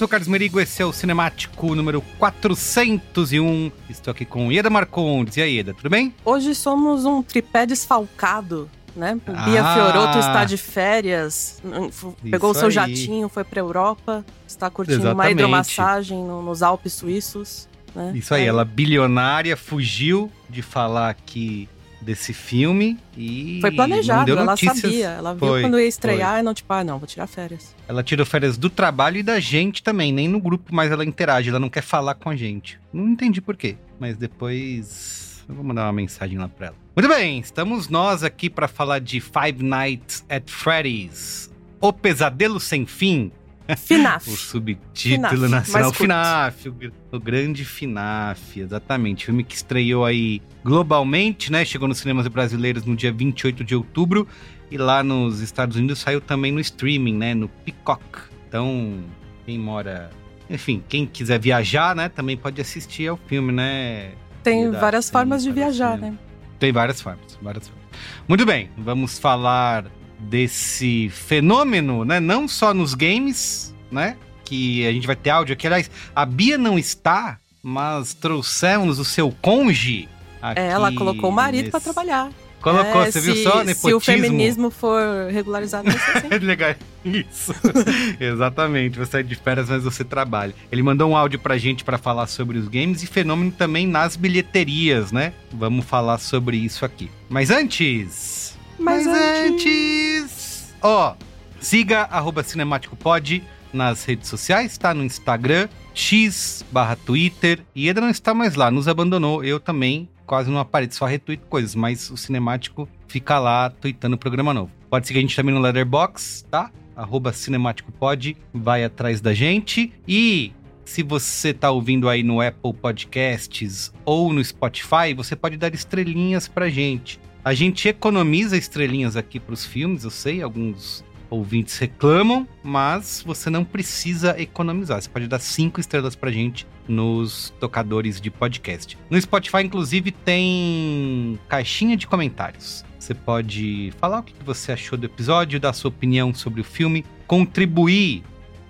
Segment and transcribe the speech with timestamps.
[0.00, 3.70] sou o Carlos Merigo, esse é o Cinemático número 401.
[3.90, 5.36] Estou aqui com Ieda Marcondes.
[5.36, 6.14] E aí, Ieda, tudo bem?
[6.24, 8.66] Hoje somos um tripé desfalcado,
[8.96, 9.18] né?
[9.26, 9.74] O Bia Ah.
[9.74, 11.60] Fioroto está de férias,
[11.90, 12.72] f- pegou o seu aí.
[12.72, 15.32] jatinho, foi pra Europa, está curtindo uma Exatamente.
[15.32, 17.68] hidromassagem no- nos Alpes suíços.
[17.94, 18.12] Né?
[18.14, 21.68] Isso aí, ela bilionária fugiu de falar aqui
[22.00, 23.58] desse filme e.
[23.60, 25.08] Foi planejado, ela sabia.
[25.10, 27.74] Ela viu Foi, quando ia estrear e não, tipo, ah, não, vou tirar férias.
[27.86, 31.50] Ela tirou férias do trabalho e da gente também, nem no grupo, mas ela interage,
[31.50, 32.80] ela não quer falar com a gente.
[32.92, 36.76] Não entendi por quê, mas depois eu vou mandar uma mensagem lá pra ela.
[36.96, 41.50] Muito bem, estamos nós aqui pra falar de Five Nights at Freddy's,
[41.80, 43.32] O Pesadelo Sem Fim,
[43.76, 44.28] FNAF.
[44.28, 45.92] o subtítulo FNAF, nacional.
[45.92, 46.76] FNAF, o,
[47.12, 49.26] o grande FNAF, exatamente.
[49.26, 51.64] Filme que estreou aí globalmente, né?
[51.64, 54.26] Chegou nos cinemas brasileiros no dia 28 de outubro
[54.70, 57.34] e lá nos Estados Unidos saiu também no streaming, né?
[57.34, 58.02] No Peacock.
[58.48, 59.04] Então,
[59.44, 60.10] quem mora.
[60.48, 62.08] Enfim, quem quiser viajar, né?
[62.08, 64.12] Também pode assistir ao filme, né?
[64.42, 66.14] Tem várias formas de viajar, né?
[66.58, 67.84] Tem várias formas, várias formas.
[68.26, 69.86] Muito bem, vamos falar
[70.20, 72.20] desse fenômeno, né?
[72.20, 74.16] Não só nos games, né?
[74.44, 75.66] Que a gente vai ter áudio aqui.
[75.66, 80.08] Aliás, a Bia não está, mas trouxemos o seu conge.
[80.42, 82.30] Aqui É, ela colocou o marido nesse- trabalhar.
[82.60, 83.60] Colocou, É, você viu se- só?
[83.60, 83.96] Se Nepotismo.
[83.96, 85.00] o feminismo for
[85.30, 86.28] regularizado, vai ser assim.
[86.44, 87.54] Legal, isso.
[88.20, 90.54] Exatamente, você é de férias, mas você trabalha.
[90.70, 94.14] Ele mandou um áudio pra gente pra falar sobre os games e fenômeno também nas
[94.14, 95.32] bilheterias, né?
[95.52, 97.10] Vamos falar sobre isso aqui.
[97.30, 98.39] Mas antes.
[98.80, 100.74] Mas antes.
[100.82, 101.14] Ó,
[101.60, 104.94] siga arroba cinemáticopod nas redes sociais, tá?
[104.94, 107.60] No Instagram, X barra Twitter.
[107.74, 109.44] E Eda não está mais lá, nos abandonou.
[109.44, 114.18] Eu também quase não apareço, só retuito coisas, mas o cinemático fica lá tweetando o
[114.18, 114.70] programa novo.
[114.88, 116.70] Pode seguir a gente também no Letterbox, tá?
[116.96, 119.92] Arroba cinemáticopod, vai atrás da gente.
[120.06, 120.52] E
[120.84, 126.48] se você tá ouvindo aí no Apple Podcasts ou no Spotify, você pode dar estrelinhas
[126.48, 127.20] pra gente.
[127.42, 133.64] A gente economiza estrelinhas aqui pros filmes, eu sei, alguns ouvintes reclamam, mas você não
[133.64, 135.00] precisa economizar.
[135.00, 138.98] Você pode dar cinco estrelas pra gente nos tocadores de podcast.
[139.08, 142.84] No Spotify, inclusive, tem caixinha de comentários.
[142.98, 147.06] Você pode falar o que você achou do episódio, dar sua opinião sobre o filme,
[147.26, 148.22] contribuir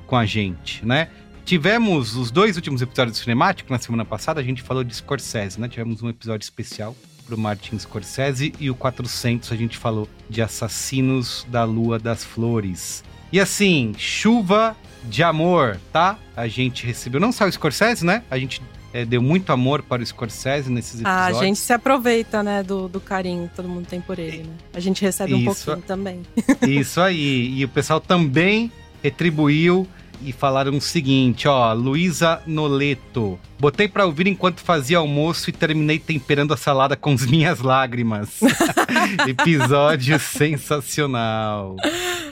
[0.06, 1.08] com a gente, né?
[1.44, 5.60] Tivemos os dois últimos episódios do Cinemático, na semana passada a gente falou de Scorsese,
[5.60, 5.68] né?
[5.68, 6.94] Tivemos um episódio especial
[7.30, 13.04] pro Martin Scorsese e o 400 a gente falou de Assassinos da Lua das Flores.
[13.32, 16.18] E assim, chuva de amor, tá?
[16.36, 18.24] A gente recebeu não só o Scorsese, né?
[18.28, 18.60] A gente
[18.92, 21.38] é, deu muito amor para o Scorsese nesses Ah, episódios.
[21.40, 24.54] a gente se aproveita, né, do, do carinho que todo mundo tem por ele, né?
[24.74, 25.64] A gente recebe um Isso.
[25.66, 26.22] pouquinho também.
[26.62, 27.54] Isso aí.
[27.56, 29.86] E o pessoal também retribuiu
[30.22, 33.38] e falaram o seguinte, ó, Luísa Noleto.
[33.58, 38.40] Botei pra ouvir enquanto fazia almoço e terminei temperando a salada com as minhas lágrimas.
[39.26, 41.76] Episódio sensacional.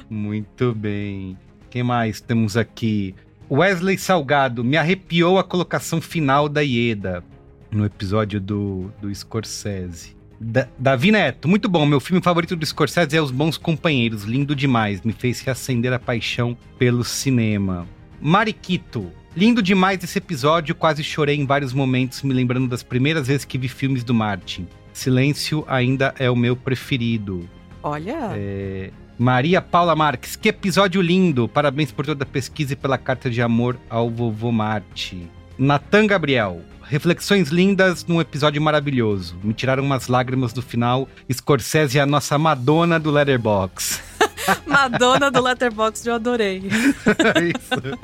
[0.08, 1.36] Muito bem.
[1.70, 3.14] Quem mais temos aqui?
[3.50, 7.24] Wesley Salgado, me arrepiou a colocação final da Ieda
[7.70, 10.17] no episódio do, do Scorsese.
[10.40, 11.84] Da- Davi Neto, muito bom.
[11.84, 14.22] Meu filme favorito do Scorsese é Os Bons Companheiros.
[14.24, 15.02] Lindo demais.
[15.02, 17.86] Me fez reacender a paixão pelo cinema.
[18.20, 20.74] Mariquito, lindo demais esse episódio.
[20.74, 24.66] Quase chorei em vários momentos, me lembrando das primeiras vezes que vi filmes do Martin.
[24.92, 27.48] Silêncio ainda é o meu preferido.
[27.82, 31.48] Olha, É, Maria Paula Marques, que episódio lindo!
[31.48, 35.28] Parabéns por toda a pesquisa e pela carta de amor ao vovô Marte.
[35.56, 39.36] Natan Gabriel, reflexões lindas num episódio maravilhoso.
[39.42, 41.08] Me tiraram umas lágrimas do final.
[41.32, 44.02] Scorsese é a nossa Madonna do Letterbox.
[44.66, 46.62] Madonna do Letterboxd eu adorei.
[47.54, 47.98] Isso.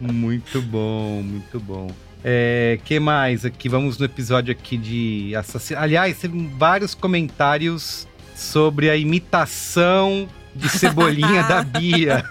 [0.00, 1.90] muito bom, muito bom.
[2.24, 3.68] É, que mais aqui?
[3.68, 5.80] Vamos no episódio aqui de assassino.
[5.80, 12.24] Aliás, teve vários comentários sobre a imitação de cebolinha da Bia.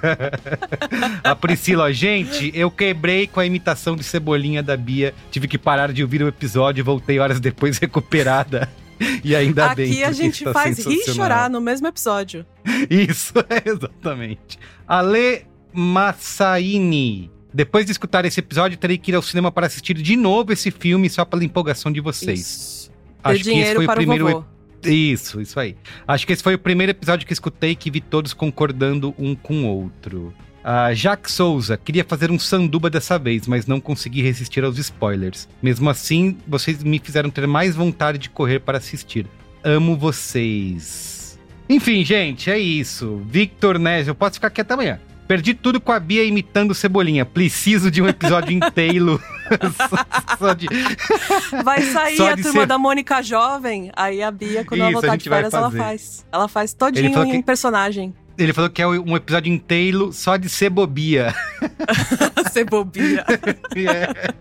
[1.23, 5.13] a Priscila, gente, eu quebrei com a imitação de cebolinha da Bia.
[5.31, 8.69] Tive que parar de ouvir o episódio e voltei horas depois recuperada.
[9.23, 9.91] E ainda bem.
[9.91, 12.45] Aqui a gente faz rir e chorar no mesmo episódio.
[12.89, 14.57] Isso, é, exatamente.
[14.87, 17.31] Ale Massaini.
[17.53, 20.71] Depois de escutar esse episódio, terei que ir ao cinema para assistir de novo esse
[20.71, 22.39] filme só pela empolgação de vocês.
[22.39, 22.91] Isso.
[23.23, 24.45] Acho que esse foi o primeiro o vovô.
[24.85, 25.75] Isso, isso aí.
[26.07, 29.63] Acho que esse foi o primeiro episódio que escutei que vi todos concordando um com
[29.63, 30.33] o outro.
[30.63, 35.47] Ah, Jack Souza, queria fazer um sanduba dessa vez, mas não consegui resistir aos spoilers.
[35.61, 39.27] Mesmo assim, vocês me fizeram ter mais vontade de correr para assistir.
[39.63, 41.39] Amo vocês.
[41.69, 43.21] Enfim, gente, é isso.
[43.27, 44.99] Victor Nes, eu posso ficar aqui até amanhã.
[45.27, 47.25] Perdi tudo com a Bia imitando Cebolinha.
[47.25, 49.19] Preciso de um episódio inteiro.
[49.75, 50.67] só, só de...
[51.63, 54.97] Vai sair Só a turma ser- da Mônica Jovem, aí a Bia, quando ela Isso,
[54.99, 56.25] a voltar de férias, ela faz.
[56.31, 58.13] Ela faz todinho em que- personagem.
[58.37, 61.33] Ele falou que é um episódio inteiro só de cebobia.
[62.51, 63.25] Cebobia.
[63.75, 64.33] É.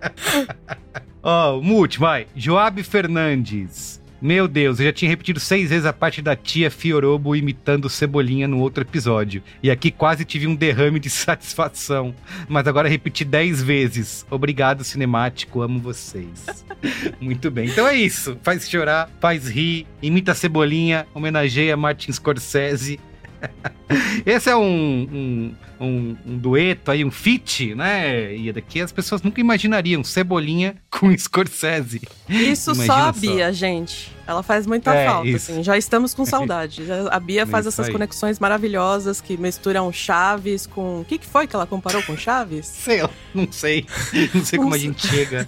[1.23, 2.27] Ó, o último, vai.
[2.35, 4.03] Joab Fernandes.
[4.21, 8.49] Meu Deus, eu já tinha repetido seis vezes a parte da tia Fiorobo imitando Cebolinha
[8.49, 9.43] no outro episódio.
[9.63, 12.15] E aqui quase tive um derrame de satisfação.
[12.49, 14.25] Mas agora repeti dez vezes.
[14.31, 16.65] Obrigado, cinemático, amo vocês.
[17.21, 17.69] Muito bem.
[17.69, 18.39] Então é isso.
[18.43, 22.99] Faz chorar, faz rir, imita Cebolinha, homenageia Martin Scorsese.
[24.25, 24.63] Esse é um,
[25.13, 28.35] um, um, um dueto aí, um feat, né?
[28.35, 32.01] E daqui as pessoas nunca imaginariam Cebolinha com Scorsese.
[32.29, 33.21] Isso Imagina só a só.
[33.21, 34.13] Bia, gente.
[34.27, 35.53] Ela faz muita É, falta, isso.
[35.53, 35.63] assim.
[35.63, 36.83] Já estamos com saudade.
[37.11, 37.93] A Bia faz Isso essas aí.
[37.93, 41.01] conexões maravilhosas que misturam Chaves com.
[41.01, 42.65] O que, que foi que ela comparou com Chaves?
[42.85, 43.85] Sei lá, não sei.
[44.33, 45.47] Não sei como a gente chega.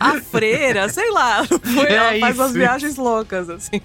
[0.00, 1.44] A freira, sei lá.
[1.44, 3.80] Foi- É ela faz isso, umas viagens loucas, assim.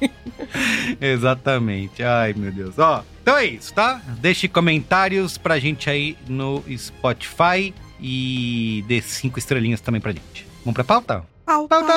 [1.01, 2.03] Exatamente.
[2.03, 2.77] Ai, meu Deus.
[2.77, 4.01] Ó, então é isso, tá?
[4.19, 10.45] Deixe comentários pra gente aí no Spotify e dê cinco estrelinhas também pra gente.
[10.63, 11.23] Vamos pra pauta?
[11.45, 11.93] Pau, Pauta!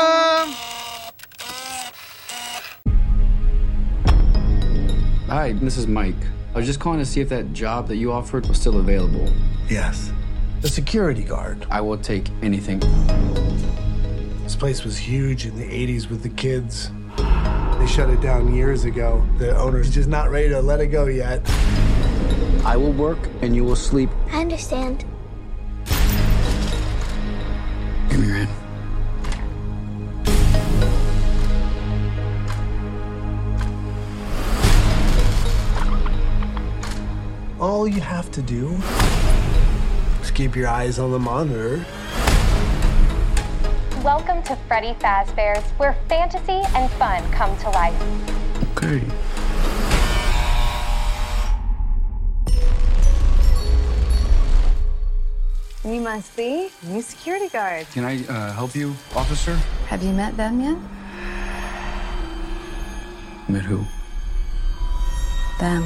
[5.28, 6.16] Hi, this is Mike.
[6.54, 9.28] I was just calling to see if that job that you offered was still available.
[9.68, 10.10] Yes.
[10.62, 11.66] The security guard.
[11.70, 12.80] I will take anything.
[14.42, 16.90] This place was huge in the 80s with the kids.
[17.78, 19.26] They shut it down years ago.
[19.38, 21.44] The owner's just not ready to let it go yet.
[22.64, 24.10] I will work and you will sleep.
[24.30, 25.04] I understand.
[28.08, 28.50] Give me your hand.
[37.58, 38.76] All you have to do
[40.20, 41.84] is keep your eyes on the monitor.
[44.04, 47.94] Welcome to Freddy Fazbear's, where fantasy and fun come to life.
[48.76, 49.02] Okay.
[55.86, 57.86] You must be new security guard.
[57.94, 59.56] Can I uh, help you, officer?
[59.88, 60.76] Have you met them yet?
[63.48, 63.86] Met who?
[65.60, 65.84] Them.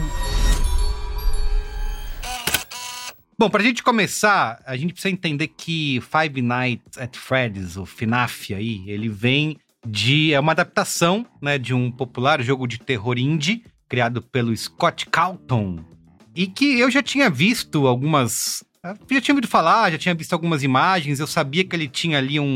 [3.38, 8.54] Bom, pra gente começar, a gente precisa entender que Five Nights at Freddy's, o FNAF
[8.54, 10.32] aí, ele vem de...
[10.32, 15.84] É uma adaptação, né, de um popular jogo de terror indie, criado pelo Scott Calton,
[16.34, 18.64] e que eu já tinha visto algumas...
[18.82, 22.16] eu Já tinha ouvido falar, já tinha visto algumas imagens, eu sabia que ele tinha
[22.16, 22.46] ali um,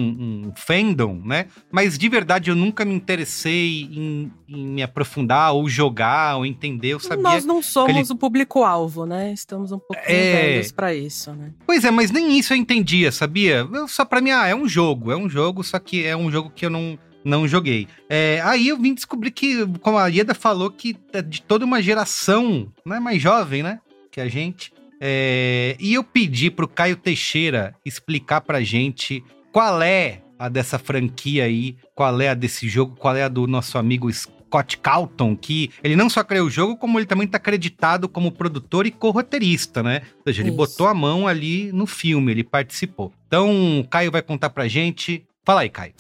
[0.48, 1.46] um fandom, né?
[1.70, 6.88] Mas de verdade eu nunca me interessei em, em me aprofundar ou jogar ou entender.
[6.90, 9.32] Eu sabia Nós não somos ele- o público-alvo, né?
[9.34, 10.32] Estamos um pouquinho É.
[10.52, 11.52] velhos pra isso, né?
[11.66, 13.68] Pois é, mas nem isso eu entendia, sabia?
[13.70, 16.30] Eu, só pra mim, ah, é um jogo, é um jogo, só que é um
[16.30, 17.86] jogo que eu não, não joguei.
[18.08, 21.82] É, aí eu vim descobrir que, como a Ieda falou, que é de toda uma
[21.82, 23.78] geração, né, mais jovem, né,
[24.10, 24.72] que a gente.
[25.06, 31.44] É, e eu pedi pro Caio Teixeira explicar pra gente qual é a dessa franquia
[31.44, 35.70] aí, qual é a desse jogo, qual é a do nosso amigo Scott Calton, que
[35.82, 39.82] ele não só criou o jogo, como ele também tá acreditado como produtor e co-roteirista,
[39.82, 40.00] né?
[40.16, 40.56] Ou seja, ele Isso.
[40.56, 43.12] botou a mão ali no filme, ele participou.
[43.26, 45.22] Então, o Caio vai contar pra gente.
[45.44, 45.92] Fala aí, Caio.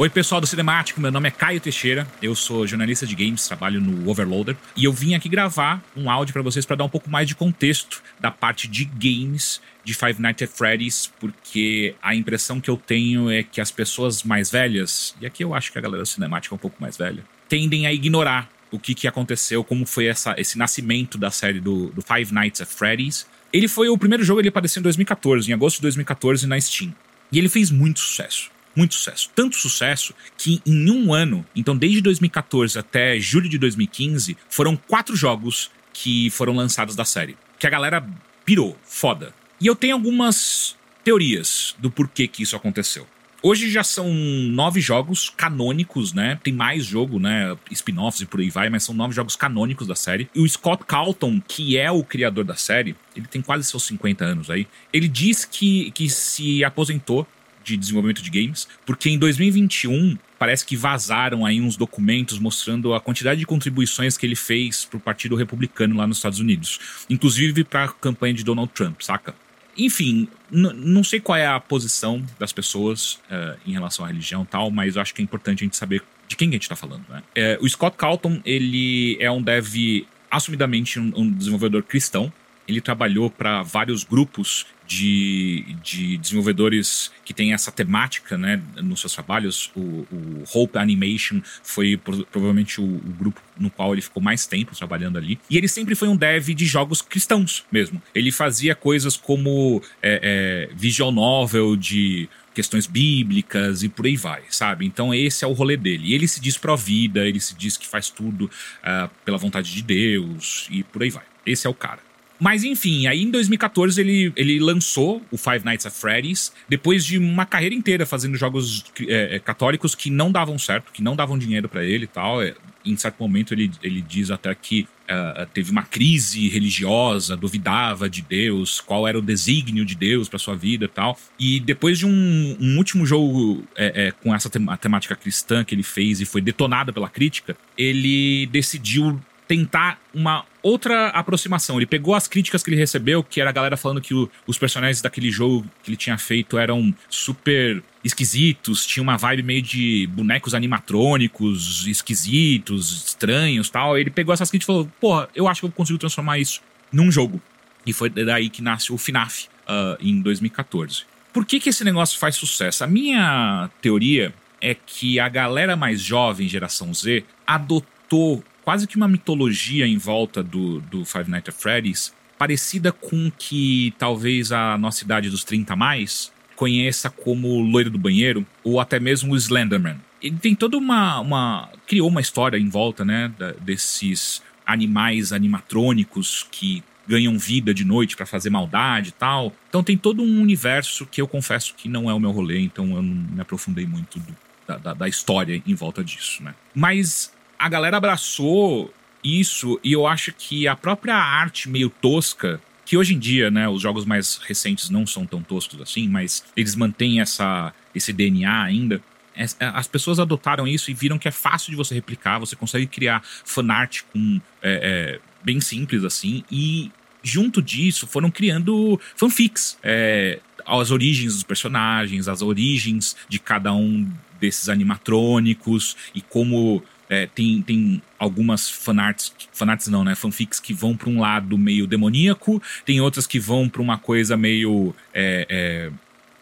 [0.00, 3.80] Oi, pessoal do Cinemático, meu nome é Caio Teixeira, eu sou jornalista de games, trabalho
[3.80, 7.10] no Overloader e eu vim aqui gravar um áudio pra vocês pra dar um pouco
[7.10, 12.60] mais de contexto da parte de games de Five Nights at Freddy's, porque a impressão
[12.60, 15.80] que eu tenho é que as pessoas mais velhas, e aqui eu acho que a
[15.80, 19.64] galera do Cinemático é um pouco mais velha, tendem a ignorar o que, que aconteceu,
[19.64, 23.26] como foi essa, esse nascimento da série do, do Five Nights at Freddy's.
[23.52, 26.94] Ele foi o primeiro jogo, ele apareceu em 2014, em agosto de 2014 na Steam.
[27.32, 28.56] E ele fez muito sucesso.
[28.78, 29.28] Muito sucesso.
[29.34, 35.16] Tanto sucesso que em um ano, então desde 2014 até julho de 2015, foram quatro
[35.16, 37.36] jogos que foram lançados da série.
[37.58, 38.08] Que a galera
[38.44, 38.78] pirou.
[38.84, 39.34] Foda.
[39.60, 43.04] E eu tenho algumas teorias do porquê que isso aconteceu.
[43.42, 46.38] Hoje já são nove jogos canônicos, né?
[46.44, 47.56] Tem mais jogo, né?
[47.72, 50.30] Spin-offs e por aí vai, mas são nove jogos canônicos da série.
[50.32, 54.24] E o Scott Calton, que é o criador da série, ele tem quase seus 50
[54.24, 54.68] anos aí.
[54.92, 57.26] Ele diz que, que se aposentou
[57.68, 63.00] de desenvolvimento de games, porque em 2021 parece que vazaram aí uns documentos mostrando a
[63.00, 67.84] quantidade de contribuições que ele fez pro Partido Republicano lá nos Estados Unidos, inclusive para
[67.84, 69.34] a campanha de Donald Trump, saca?
[69.76, 74.46] Enfim, não sei qual é a posição das pessoas eh, em relação à religião e
[74.46, 76.68] tal, mas eu acho que é importante a gente saber de quem que a gente
[76.68, 77.22] tá falando, né?
[77.32, 82.32] Eh, o Scott Calton, ele é um dev assumidamente um, um desenvolvedor cristão,
[82.66, 89.12] ele trabalhou para vários grupos de, de desenvolvedores que têm essa temática né, nos seus
[89.12, 89.70] trabalhos.
[89.76, 94.46] O, o Hope Animation foi pro- provavelmente o, o grupo no qual ele ficou mais
[94.46, 95.38] tempo trabalhando ali.
[95.50, 98.02] E ele sempre foi um dev de jogos cristãos mesmo.
[98.14, 104.42] Ele fazia coisas como é, é, visual novel de questões bíblicas e por aí vai,
[104.48, 104.86] sabe?
[104.86, 106.08] Então esse é o rolê dele.
[106.08, 108.50] E ele se diz pró-vida, ele se diz que faz tudo
[108.82, 111.24] ah, pela vontade de Deus e por aí vai.
[111.46, 112.07] Esse é o cara.
[112.38, 117.18] Mas enfim, aí em 2014 ele, ele lançou o Five Nights at Freddy's, depois de
[117.18, 121.38] uma carreira inteira fazendo jogos é, é, católicos que não davam certo, que não davam
[121.38, 122.42] dinheiro pra ele e tal.
[122.42, 122.54] É,
[122.84, 128.20] em certo momento ele, ele diz até que ah, teve uma crise religiosa, duvidava de
[128.20, 131.18] Deus, qual era o desígnio de Deus pra sua vida e tal.
[131.38, 135.82] E depois de um, um último jogo é, é, com essa temática cristã que ele
[135.82, 141.78] fez e foi detonado pela crítica, ele decidiu tentar uma outra aproximação.
[141.78, 144.58] Ele pegou as críticas que ele recebeu, que era a galera falando que o- os
[144.58, 150.06] personagens daquele jogo que ele tinha feito eram super esquisitos, tinha uma vibe meio de
[150.12, 153.96] bonecos animatrônicos, esquisitos, estranhos tal.
[153.98, 156.60] Ele pegou essas críticas e falou: Porra, eu acho que eu consigo transformar isso
[156.92, 157.40] num jogo.
[157.86, 161.04] E foi daí que nasce o FNAF ah, em 2014.
[161.32, 162.84] Por que, que esse negócio faz sucesso?
[162.84, 169.08] A minha teoria é que a galera mais jovem, geração Z, adotou quase que uma
[169.08, 175.02] mitologia em volta do, do Five Nights at Freddy's, parecida com que talvez a nossa
[175.02, 179.96] idade dos 30 a mais conheça como Loiro do Banheiro, ou até mesmo o Slenderman.
[180.20, 181.18] Ele tem toda uma.
[181.18, 183.32] uma criou uma história em volta, né,
[183.62, 189.50] desses animais animatrônicos que ganham vida de noite pra fazer maldade e tal.
[189.70, 192.84] Então tem todo um universo que eu confesso que não é o meu rolê, então
[192.96, 196.54] eu não me aprofundei muito do- da, da- da história em volta disso, né?
[196.74, 202.96] Mas a galera abraçou isso e eu acho que a própria arte meio tosca, que
[202.96, 206.74] hoje em dia, né, os jogos mais recentes não são tão toscos assim, mas eles
[206.74, 209.02] mantêm essa, esse DNA ainda.
[209.36, 212.86] As- As pessoas adotaram isso e viram que é fácil de você replicar, você consegue
[212.86, 216.90] criar fanart com é, é, bem simples assim, e
[217.22, 219.76] junto disso foram criando fanfics.
[219.82, 224.10] É, as origens dos personagens, as origens de cada um
[224.40, 230.14] desses animatrônicos e como é, tem, tem algumas fanarts, fanarts não, né?
[230.14, 234.36] Fanfics que vão para um lado meio demoníaco, tem outras que vão para uma coisa
[234.36, 234.94] meio.
[235.12, 235.92] É, é,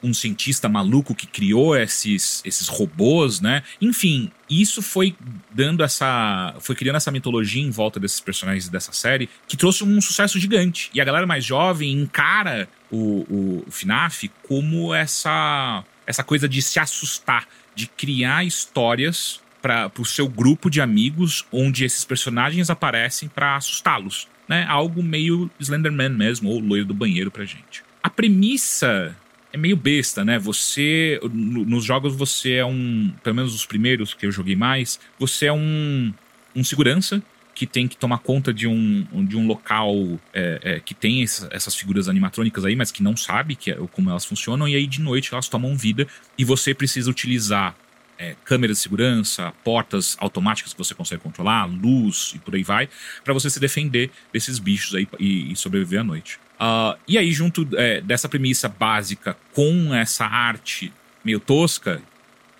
[0.02, 3.62] um cientista maluco que criou esses, esses robôs, né?
[3.80, 5.16] Enfim, isso foi
[5.50, 6.54] dando essa.
[6.60, 10.90] Foi criando essa mitologia em volta desses personagens dessa série que trouxe um sucesso gigante.
[10.94, 16.78] E a galera mais jovem encara o, o FNAF como essa, essa coisa de se
[16.78, 23.56] assustar, de criar histórias para o seu grupo de amigos onde esses personagens aparecem para
[23.56, 24.28] assustá-los.
[24.48, 24.64] Né?
[24.68, 27.82] Algo meio Slenderman mesmo, ou loiro do banheiro pra gente.
[28.00, 29.16] A premissa
[29.52, 30.38] é meio besta, né?
[30.38, 31.18] Você.
[31.32, 33.12] No, nos jogos você é um.
[33.24, 36.14] Pelo menos os primeiros que eu joguei mais, você é um,
[36.54, 37.20] um segurança
[37.52, 39.96] que tem que tomar conta de um, de um local
[40.32, 43.78] é, é, que tem essa, essas figuras animatrônicas aí, mas que não sabe que é,
[43.92, 46.06] como elas funcionam, e aí de noite elas tomam vida
[46.36, 47.74] e você precisa utilizar
[48.18, 52.88] é, câmeras de segurança, portas automáticas que você consegue controlar, luz e por aí vai,
[53.24, 56.38] para você se defender desses bichos aí e, e sobreviver à noite.
[56.56, 60.92] Uh, e aí, junto é, dessa premissa básica com essa arte
[61.22, 62.00] meio tosca,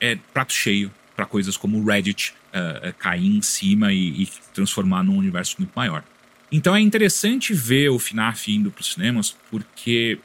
[0.00, 5.02] é prato cheio para coisas como o Reddit uh, cair em cima e, e, transformar
[5.02, 6.04] num universo muito maior.
[6.52, 10.18] Então é interessante ver o FNAF indo para os cinemas porque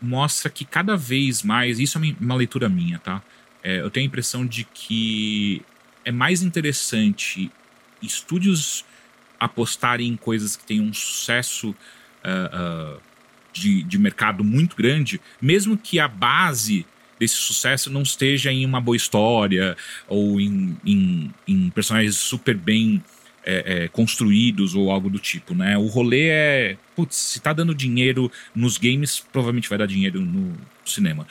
[0.00, 3.22] mostra que cada vez mais, isso é uma leitura minha, tá?
[3.62, 5.62] É, eu tenho a impressão de que
[6.04, 7.50] é mais interessante
[8.02, 8.84] estúdios
[9.38, 13.00] apostarem em coisas que têm um sucesso uh, uh,
[13.52, 16.86] de, de mercado muito grande, mesmo que a base
[17.18, 19.76] desse sucesso não esteja em uma boa história
[20.08, 23.02] ou em, em, em personagens super bem
[23.50, 25.76] é, é, construídos ou algo do tipo, né?
[25.76, 30.56] O rolê é, putz, se tá dando dinheiro nos games, provavelmente vai dar dinheiro no
[30.84, 31.26] cinema.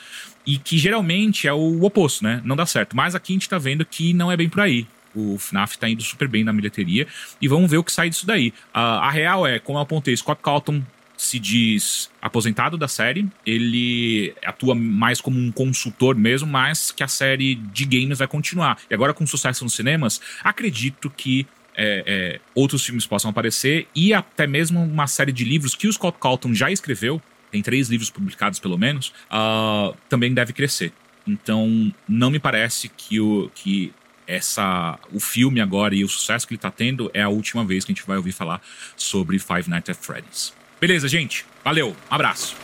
[0.45, 2.41] E que geralmente é o oposto, né?
[2.43, 2.95] Não dá certo.
[2.95, 4.87] Mas aqui a gente tá vendo que não é bem por aí.
[5.15, 7.07] O FNAF tá indo super bem na bilheteria
[7.41, 8.49] e vamos ver o que sai disso daí.
[8.73, 10.83] Uh, a real é, como eu apontei, Scott Calton
[11.19, 13.27] se diz aposentado da série.
[13.45, 18.77] Ele atua mais como um consultor mesmo, mas que a série de games vai continuar.
[18.89, 21.45] E agora, com sucesso nos cinemas, acredito que
[21.81, 25.93] é, é, outros filmes possam aparecer e até mesmo uma série de livros que o
[25.93, 27.21] Scott Calton já escreveu.
[27.49, 29.13] Tem três livros publicados, pelo menos.
[29.31, 30.91] Uh, também deve crescer.
[31.25, 33.93] Então, não me parece que o, que
[34.27, 37.85] essa o filme agora e o sucesso que ele está tendo é a última vez
[37.85, 38.61] que a gente vai ouvir falar
[38.97, 40.53] sobre Five Nights at Freddy's.
[40.81, 41.45] Beleza, gente?
[41.63, 42.55] Valeu, um abraço.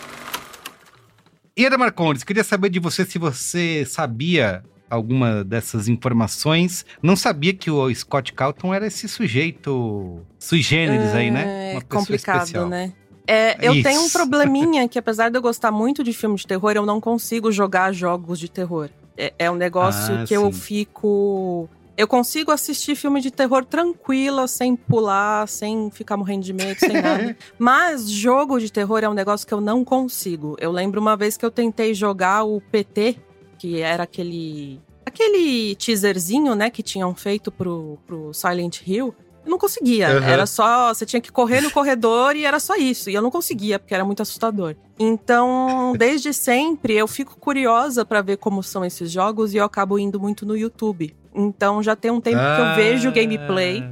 [1.58, 6.86] Ieda Marcondes, queria saber de você se você sabia alguma dessas informações.
[7.02, 11.76] Não sabia que o Scott Calton era esse sujeito sui generis é, aí, né?
[11.76, 12.68] É complicado, especial.
[12.68, 12.94] né?
[13.28, 13.84] É, eu Isso.
[13.84, 17.02] tenho um probleminha que, apesar de eu gostar muito de filme de terror, eu não
[17.02, 18.90] consigo jogar jogos de terror.
[19.18, 20.36] É, é um negócio ah, que sim.
[20.36, 26.52] eu fico eu consigo assistir filme de terror tranquila, sem pular, sem ficar morrendo de
[26.52, 27.38] medo, sem nada.
[27.58, 30.58] Mas jogo de terror é um negócio que eu não consigo.
[30.60, 33.18] Eu lembro uma vez que eu tentei jogar o PT,
[33.66, 39.16] que era aquele aquele teaserzinho, né, que tinham feito pro, pro Silent Hill.
[39.44, 40.10] Eu não conseguia.
[40.10, 40.24] Uhum.
[40.24, 40.94] Era só.
[40.94, 43.10] Você tinha que correr no corredor e era só isso.
[43.10, 44.76] E eu não conseguia, porque era muito assustador.
[45.00, 50.00] Então, desde sempre, eu fico curiosa para ver como são esses jogos e eu acabo
[50.00, 51.16] indo muito no YouTube.
[51.34, 52.56] Então já tem um tempo ah.
[52.56, 53.84] que eu vejo gameplay.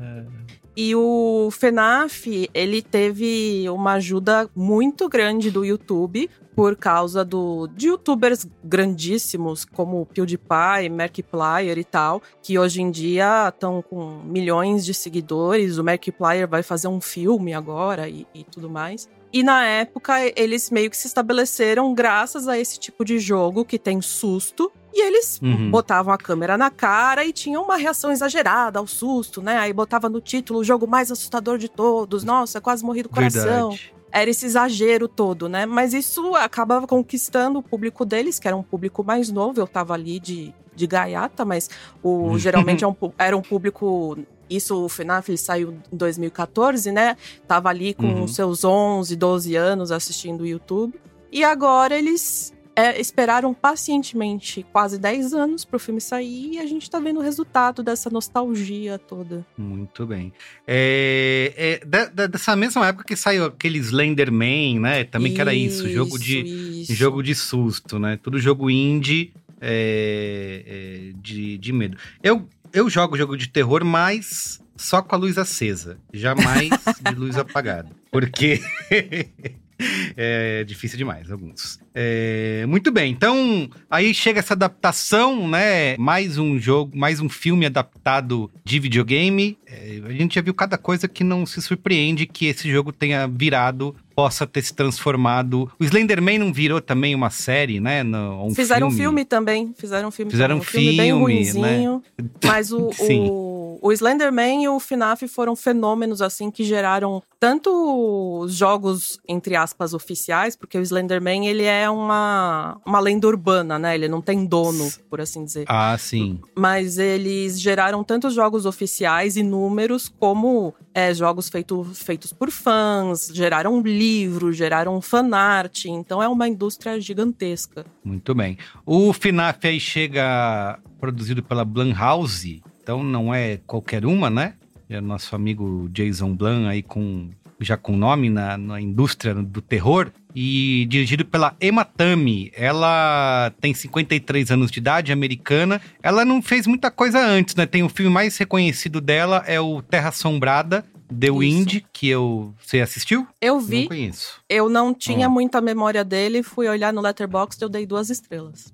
[0.76, 7.88] E o FNAF, ele teve uma ajuda muito grande do YouTube por causa do, de
[7.88, 14.94] youtubers grandíssimos como PewDiePie, Markiplier e tal, que hoje em dia estão com milhões de
[14.94, 15.78] seguidores.
[15.78, 19.10] O Markiplier vai fazer um filme agora e, e tudo mais.
[19.34, 23.80] E na época, eles meio que se estabeleceram graças a esse tipo de jogo que
[23.80, 25.72] tem susto e eles uhum.
[25.72, 29.58] botavam a câmera na cara e tinham uma reação exagerada ao susto, né?
[29.58, 32.24] Aí botava no título o jogo mais assustador de todos.
[32.24, 33.72] Nossa, quase morri do coração.
[33.72, 33.94] Verdade.
[34.14, 35.66] Era esse exagero todo, né?
[35.66, 39.60] Mas isso acabava conquistando o público deles, que era um público mais novo.
[39.60, 41.70] Eu tava ali de, de gaiata, mas
[42.04, 42.40] o, uhum.
[42.40, 44.18] geralmente é era um público
[44.50, 47.18] isso, o FNAF saiu em 2014, né?
[47.48, 48.28] Tava ali com uhum.
[48.28, 50.94] seus 11, 12 anos assistindo o YouTube.
[51.32, 56.66] E agora eles é, esperaram pacientemente quase 10 anos para o filme sair e a
[56.66, 59.46] gente está vendo o resultado dessa nostalgia toda.
[59.58, 60.34] Muito bem.
[60.68, 65.04] É, é da, da, dessa mesma época que saiu aquele Slenderman, né?
[65.04, 66.40] Também isso, que era isso, jogo de,
[66.82, 66.94] isso.
[66.94, 68.18] jogo de susto, né?
[68.22, 71.98] Tudo jogo indie é, é, de, de medo.
[72.22, 76.70] Eu, eu jogo jogo de terror, mas só com a luz acesa, jamais
[77.08, 77.90] de luz apagada.
[78.12, 78.60] Porque
[80.18, 81.83] é difícil demais, alguns.
[81.96, 85.96] É, muito bem, então aí chega essa adaptação, né?
[85.98, 89.58] Mais um jogo, mais um filme adaptado de videogame.
[89.68, 93.28] É, a gente já viu cada coisa que não se surpreende que esse jogo tenha
[93.28, 95.70] virado possa ter se transformado.
[95.80, 98.04] O Slenderman não virou também uma série, né?
[98.04, 98.96] No, um Fizeram filme.
[98.96, 99.74] um filme também.
[99.78, 100.32] Fizeram um filme.
[100.32, 101.20] Fizeram um filme, filme bem né?
[101.20, 102.04] ruimzinho.
[102.18, 102.30] Né?
[102.46, 108.54] Mas o, o, o Slenderman e o FNAF foram fenômenos assim que geraram tanto os
[108.54, 113.96] jogos entre aspas oficiais, porque o Slenderman ele é uma uma lenda urbana, né?
[113.96, 115.66] Ele não tem dono, por assim dizer.
[115.68, 116.40] Ah, sim.
[116.56, 123.30] Mas eles geraram tanto jogos oficiais e números como é, jogos feito, feitos por fãs,
[123.34, 127.86] geraram livros, geraram fanart, então é uma indústria gigantesca.
[128.04, 128.58] Muito bem.
[128.86, 134.54] O FNAF aí chega produzido pela Blumhouse, então não é qualquer uma, né?
[134.90, 137.30] É nosso amigo Jason Blum aí com
[137.64, 142.52] já com nome na, na indústria do terror e dirigido pela Emma Tami.
[142.56, 145.82] Ela tem 53 anos de idade, americana.
[146.02, 147.66] Ela não fez muita coisa antes, né?
[147.66, 151.38] Tem o filme mais reconhecido dela é o Terra Assombrada, The Isso.
[151.38, 152.54] Wind, que eu.
[152.60, 153.28] Você assistiu?
[153.40, 153.82] Eu vi.
[153.82, 154.42] Não conheço.
[154.50, 158.74] Eu não tinha muita memória dele, fui olhar no Letterboxd e eu dei duas estrelas.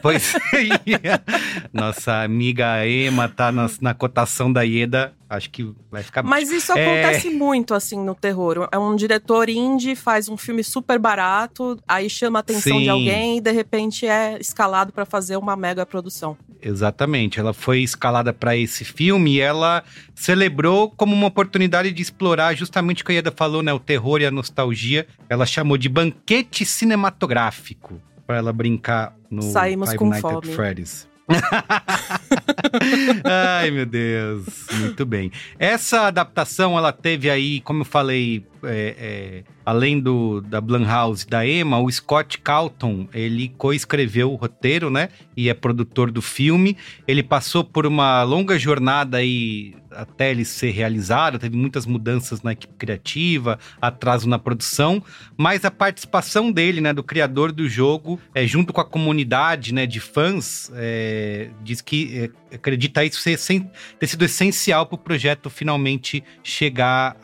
[0.00, 1.20] Pois é.
[1.72, 5.12] Nossa amiga Emma tá na, na, cotação da Ieda.
[5.28, 6.22] Acho que vai ficar.
[6.22, 7.02] Mas isso é...
[7.02, 8.68] acontece muito, assim, no terror.
[8.70, 12.82] É um diretor indie, faz um filme super barato, aí chama a atenção Sim.
[12.82, 16.36] de alguém e de repente é escalado para fazer uma mega produção.
[16.60, 17.40] Exatamente.
[17.40, 19.82] Ela foi escalada para esse filme e ela
[20.14, 23.72] celebrou como uma oportunidade de explorar justamente o que a Ieda falou, né?
[23.72, 25.06] O terror e a nostalgia.
[25.28, 28.00] Ela chamou de banquete cinematográfico
[28.32, 30.36] para ela brincar no Saímos Five com Nights fome.
[30.38, 31.06] at Freddy's.
[33.24, 34.46] Ai, meu Deus.
[34.72, 35.30] Muito bem.
[35.58, 41.46] Essa adaptação, ela teve aí, como eu falei, é, é, além do da Blumhouse da
[41.46, 45.10] Emma, o Scott Calton, ele coescreveu o roteiro, né?
[45.36, 46.76] E é produtor do filme.
[47.06, 52.52] Ele passou por uma longa jornada aí até ele ser realizado, teve muitas mudanças na
[52.52, 55.02] equipe criativa, atraso na produção,
[55.36, 59.86] mas a participação dele, né, do criador do jogo, é, junto com a comunidade, né,
[59.86, 64.98] de fãs, é, diz que é, acredita isso ser, sem, ter sido essencial para o
[64.98, 67.16] projeto finalmente chegar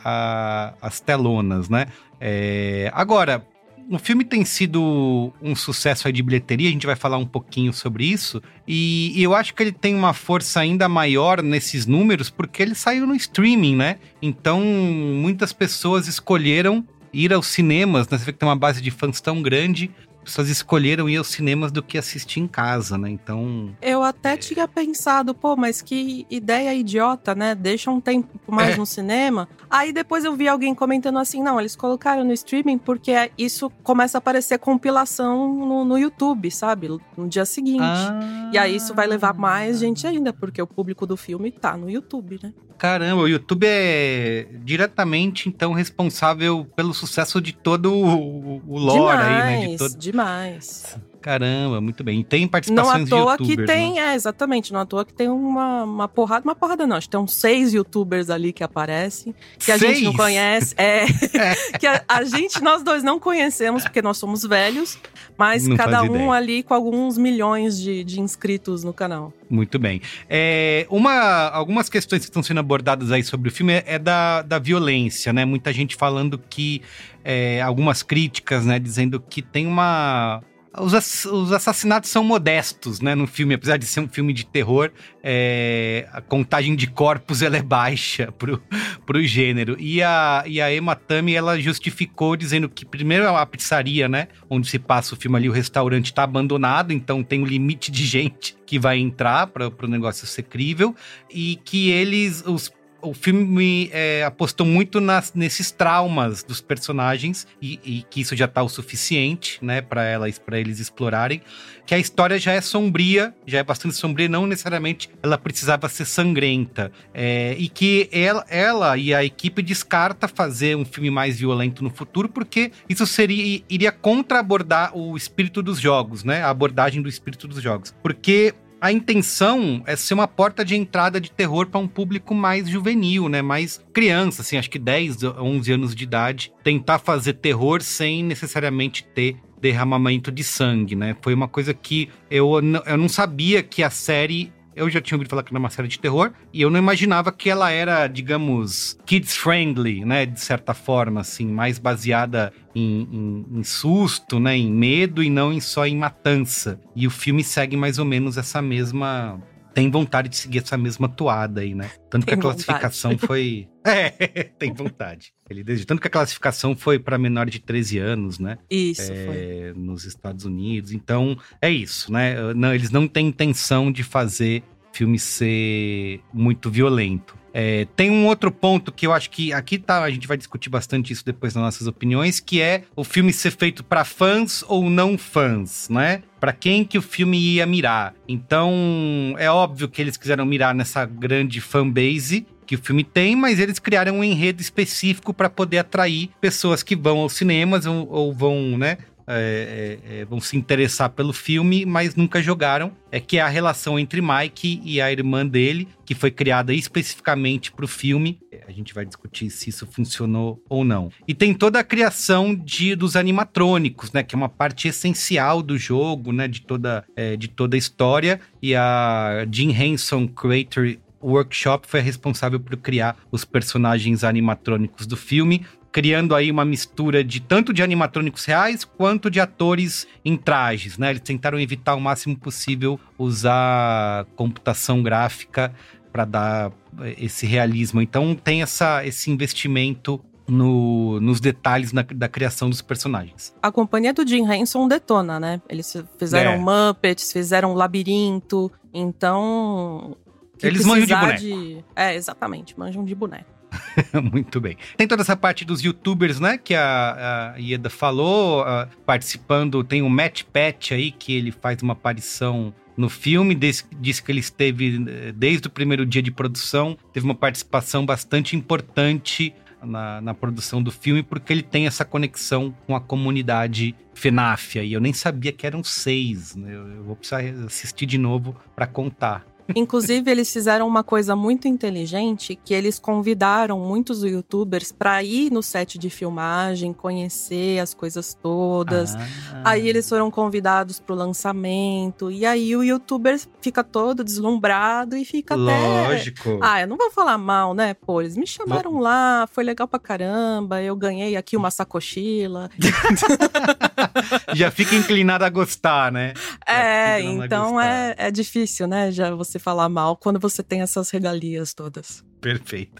[0.80, 1.86] às telonas, né?
[2.20, 3.46] É, agora,
[3.90, 8.04] o filme tem sido um sucesso de bilheteria, a gente vai falar um pouquinho sobre
[8.04, 8.42] isso.
[8.66, 12.74] E, e, eu acho que ele tem uma força ainda maior nesses números porque ele
[12.74, 13.96] saiu no streaming, né?
[14.20, 18.18] Então, muitas pessoas escolheram ir aos cinemas, né?
[18.18, 19.90] Você vê que tem uma base de fãs tão grande
[20.24, 23.10] pessoas escolheram ir aos cinemas do que assistir em casa, né?
[23.10, 23.74] Então.
[23.80, 24.36] Eu até é...
[24.36, 27.54] tinha pensado, pô, mas que ideia idiota, né?
[27.54, 28.76] Deixa um tempo mais é.
[28.76, 29.48] no cinema.
[29.70, 34.18] Aí depois eu vi alguém comentando assim: não, eles colocaram no streaming porque isso começa
[34.18, 36.88] a aparecer compilação no, no YouTube, sabe?
[37.16, 37.82] No dia seguinte.
[37.82, 38.50] Ah.
[38.52, 41.90] E aí isso vai levar mais gente ainda, porque o público do filme tá no
[41.90, 42.52] YouTube, né?
[42.78, 49.42] Caramba, o YouTube é diretamente, então, responsável pelo sucesso de todo o, o lore demais,
[49.42, 49.66] aí, né?
[49.72, 49.98] De todo...
[49.98, 50.96] Demais.
[51.28, 52.20] Caramba, muito bem.
[52.20, 54.12] E tem participações Não à toa que tem, né?
[54.12, 54.72] é, exatamente.
[54.72, 56.96] Não à toa que tem uma, uma porrada, uma porrada não.
[56.96, 59.98] Acho que tem uns seis youtubers ali que aparecem, que a seis?
[59.98, 60.74] gente não conhece.
[60.78, 61.04] É,
[61.36, 61.54] é.
[61.78, 64.98] que a, a, gente, nós dois não conhecemos, porque nós somos velhos,
[65.36, 66.32] mas não cada um ideia.
[66.32, 69.30] ali com alguns milhões de, de inscritos no canal.
[69.50, 70.00] Muito bem.
[70.30, 74.40] É, uma, algumas questões que estão sendo abordadas aí sobre o filme é, é da,
[74.40, 75.44] da violência, né?
[75.44, 76.80] Muita gente falando que.
[77.22, 78.78] É, algumas críticas, né?
[78.78, 80.40] Dizendo que tem uma
[80.80, 84.90] os, os assassinatos são modestos, né, no filme, apesar de ser um filme de terror,
[85.22, 88.62] é, a contagem de corpos ela é baixa pro,
[89.06, 89.76] pro gênero.
[89.78, 94.68] E a, e a Emma Tami, ela justificou dizendo que primeiro a pizzaria, né, onde
[94.68, 98.56] se passa o filme ali, o restaurante está abandonado, então tem um limite de gente
[98.66, 100.94] que vai entrar para o negócio ser crível,
[101.30, 107.78] e que eles, os o filme é, apostou muito nas, nesses traumas dos personagens e,
[107.84, 111.40] e, que isso já tá o suficiente, né, para elas, para eles explorarem.
[111.86, 116.04] Que a história já é sombria, já é bastante sombria, não necessariamente ela precisava ser
[116.04, 116.92] sangrenta.
[117.14, 121.90] É, e que ela, ela e a equipe descarta fazer um filme mais violento no
[121.90, 127.08] futuro, porque isso seria iria contra abordar o espírito dos jogos, né, a abordagem do
[127.08, 127.94] espírito dos jogos.
[128.02, 132.68] Porque a intenção é ser uma porta de entrada de terror para um público mais
[132.68, 133.42] juvenil, né?
[133.42, 136.52] Mais criança, assim, acho que 10, 11 anos de idade.
[136.62, 141.16] Tentar fazer terror sem necessariamente ter derramamento de sangue, né?
[141.20, 142.52] Foi uma coisa que eu,
[142.86, 145.88] eu não sabia que a série eu já tinha ouvido falar que era uma série
[145.88, 150.24] de terror, e eu não imaginava que ela era, digamos, kids friendly, né?
[150.24, 154.56] De certa forma, assim, mais baseada em, em, em, susto, né?
[154.56, 156.80] Em medo e não em, só em matança.
[156.94, 159.40] E o filme segue mais ou menos essa mesma
[159.78, 161.88] tem vontade de seguir essa mesma toada aí, né?
[162.10, 163.26] Tanto tem que a classificação vontade.
[163.26, 163.68] foi.
[163.88, 164.10] É,
[164.58, 165.32] tem vontade.
[165.48, 168.58] Ele desde tanto que a classificação foi para menor de 13 anos, né?
[168.68, 169.80] Isso, é, foi.
[169.80, 170.92] Nos Estados Unidos.
[170.92, 172.52] Então, é isso, né?
[172.52, 174.62] Não, eles não têm intenção de fazer
[174.92, 177.37] filme ser muito violento.
[177.52, 180.68] É, tem um outro ponto que eu acho que aqui tá, a gente vai discutir
[180.68, 184.88] bastante isso depois nas nossas opiniões, que é o filme ser feito para fãs ou
[184.88, 186.22] não fãs, né?
[186.38, 188.14] Para quem que o filme ia mirar.
[188.28, 193.58] Então, é óbvio que eles quiseram mirar nessa grande fanbase que o filme tem, mas
[193.58, 198.30] eles criaram um enredo específico para poder atrair pessoas que vão aos cinemas ou, ou
[198.30, 198.98] vão, né,
[199.28, 202.92] é, é, é, vão se interessar pelo filme, mas nunca jogaram.
[203.10, 207.70] É que é a relação entre Mike e a irmã dele, que foi criada especificamente
[207.70, 208.38] para o filme.
[208.66, 211.10] A gente vai discutir se isso funcionou ou não.
[211.26, 214.22] E tem toda a criação de, dos animatrônicos, né?
[214.22, 216.48] Que é uma parte essencial do jogo, né?
[216.48, 218.40] De toda, é, de toda a história.
[218.62, 225.64] E a Jim Henson Creator Workshop foi responsável por criar os personagens animatrônicos do filme,
[225.90, 231.10] criando aí uma mistura de tanto de animatrônicos reais quanto de atores em trajes, né?
[231.10, 235.74] Eles tentaram evitar o máximo possível usar computação gráfica
[236.12, 238.00] para dar eh, esse realismo.
[238.00, 243.54] Então tem essa, esse investimento no, nos detalhes na, da criação dos personagens.
[243.62, 245.60] A companhia do Jim Henson detona, né?
[245.68, 246.58] Eles fizeram é.
[246.58, 250.16] Muppets, fizeram Labirinto, então...
[250.60, 251.40] Eles manjam de boneco.
[251.40, 251.84] De...
[251.94, 253.57] É, exatamente, manjam de boneco.
[254.32, 254.76] Muito bem.
[254.96, 256.58] Tem toda essa parte dos youtubers, né?
[256.58, 259.84] Que a, a Ieda falou, uh, participando.
[259.84, 263.54] Tem o Matt Pat aí, que ele faz uma aparição no filme.
[263.54, 268.04] Diz, diz que ele esteve, eh, desde o primeiro dia de produção, teve uma participação
[268.04, 273.94] bastante importante na, na, produção do filme, porque ele tem essa conexão com a comunidade
[274.14, 274.80] FNAF.
[274.80, 276.56] E eu nem sabia que eram seis.
[276.56, 276.74] Né?
[276.74, 279.46] Eu, eu vou precisar assistir de novo para contar.
[279.74, 285.62] Inclusive, eles fizeram uma coisa muito inteligente, que eles convidaram muitos youtubers para ir no
[285.62, 289.14] set de filmagem, conhecer as coisas todas.
[289.14, 289.62] Ah.
[289.64, 295.24] Aí eles foram convidados para o lançamento, e aí o youtuber fica todo deslumbrado e
[295.24, 296.56] fica Lógico.
[296.56, 296.58] até...
[296.62, 297.94] Ah, eu não vou falar mal, né?
[297.94, 302.70] Pô, eles me chamaram L lá, foi legal pra caramba, eu ganhei aqui uma sacochila.
[304.54, 306.32] Já fica inclinado a gostar, né?
[306.66, 309.10] É, então é, é difícil, né?
[309.10, 312.24] Já você se falar mal quando você tem essas regalias todas.
[312.40, 312.92] Perfeito.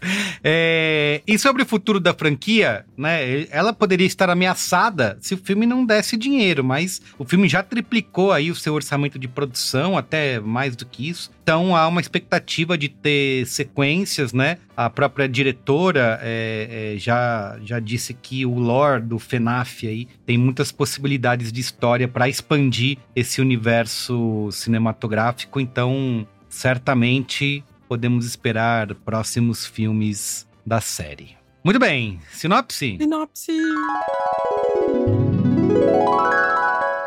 [0.43, 3.47] É, e sobre o futuro da franquia, né?
[3.49, 8.31] Ela poderia estar ameaçada se o filme não desse dinheiro, mas o filme já triplicou
[8.31, 11.31] aí o seu orçamento de produção, até mais do que isso.
[11.41, 14.57] Então há uma expectativa de ter sequências, né?
[14.75, 20.37] A própria diretora é, é, já, já disse que o lore do FNAF aí tem
[20.37, 25.59] muitas possibilidades de história para expandir esse universo cinematográfico.
[25.59, 31.35] Então, certamente podemos esperar próximos filmes da série.
[31.65, 32.97] Muito bem, sinopse?
[32.97, 33.51] Sinopse.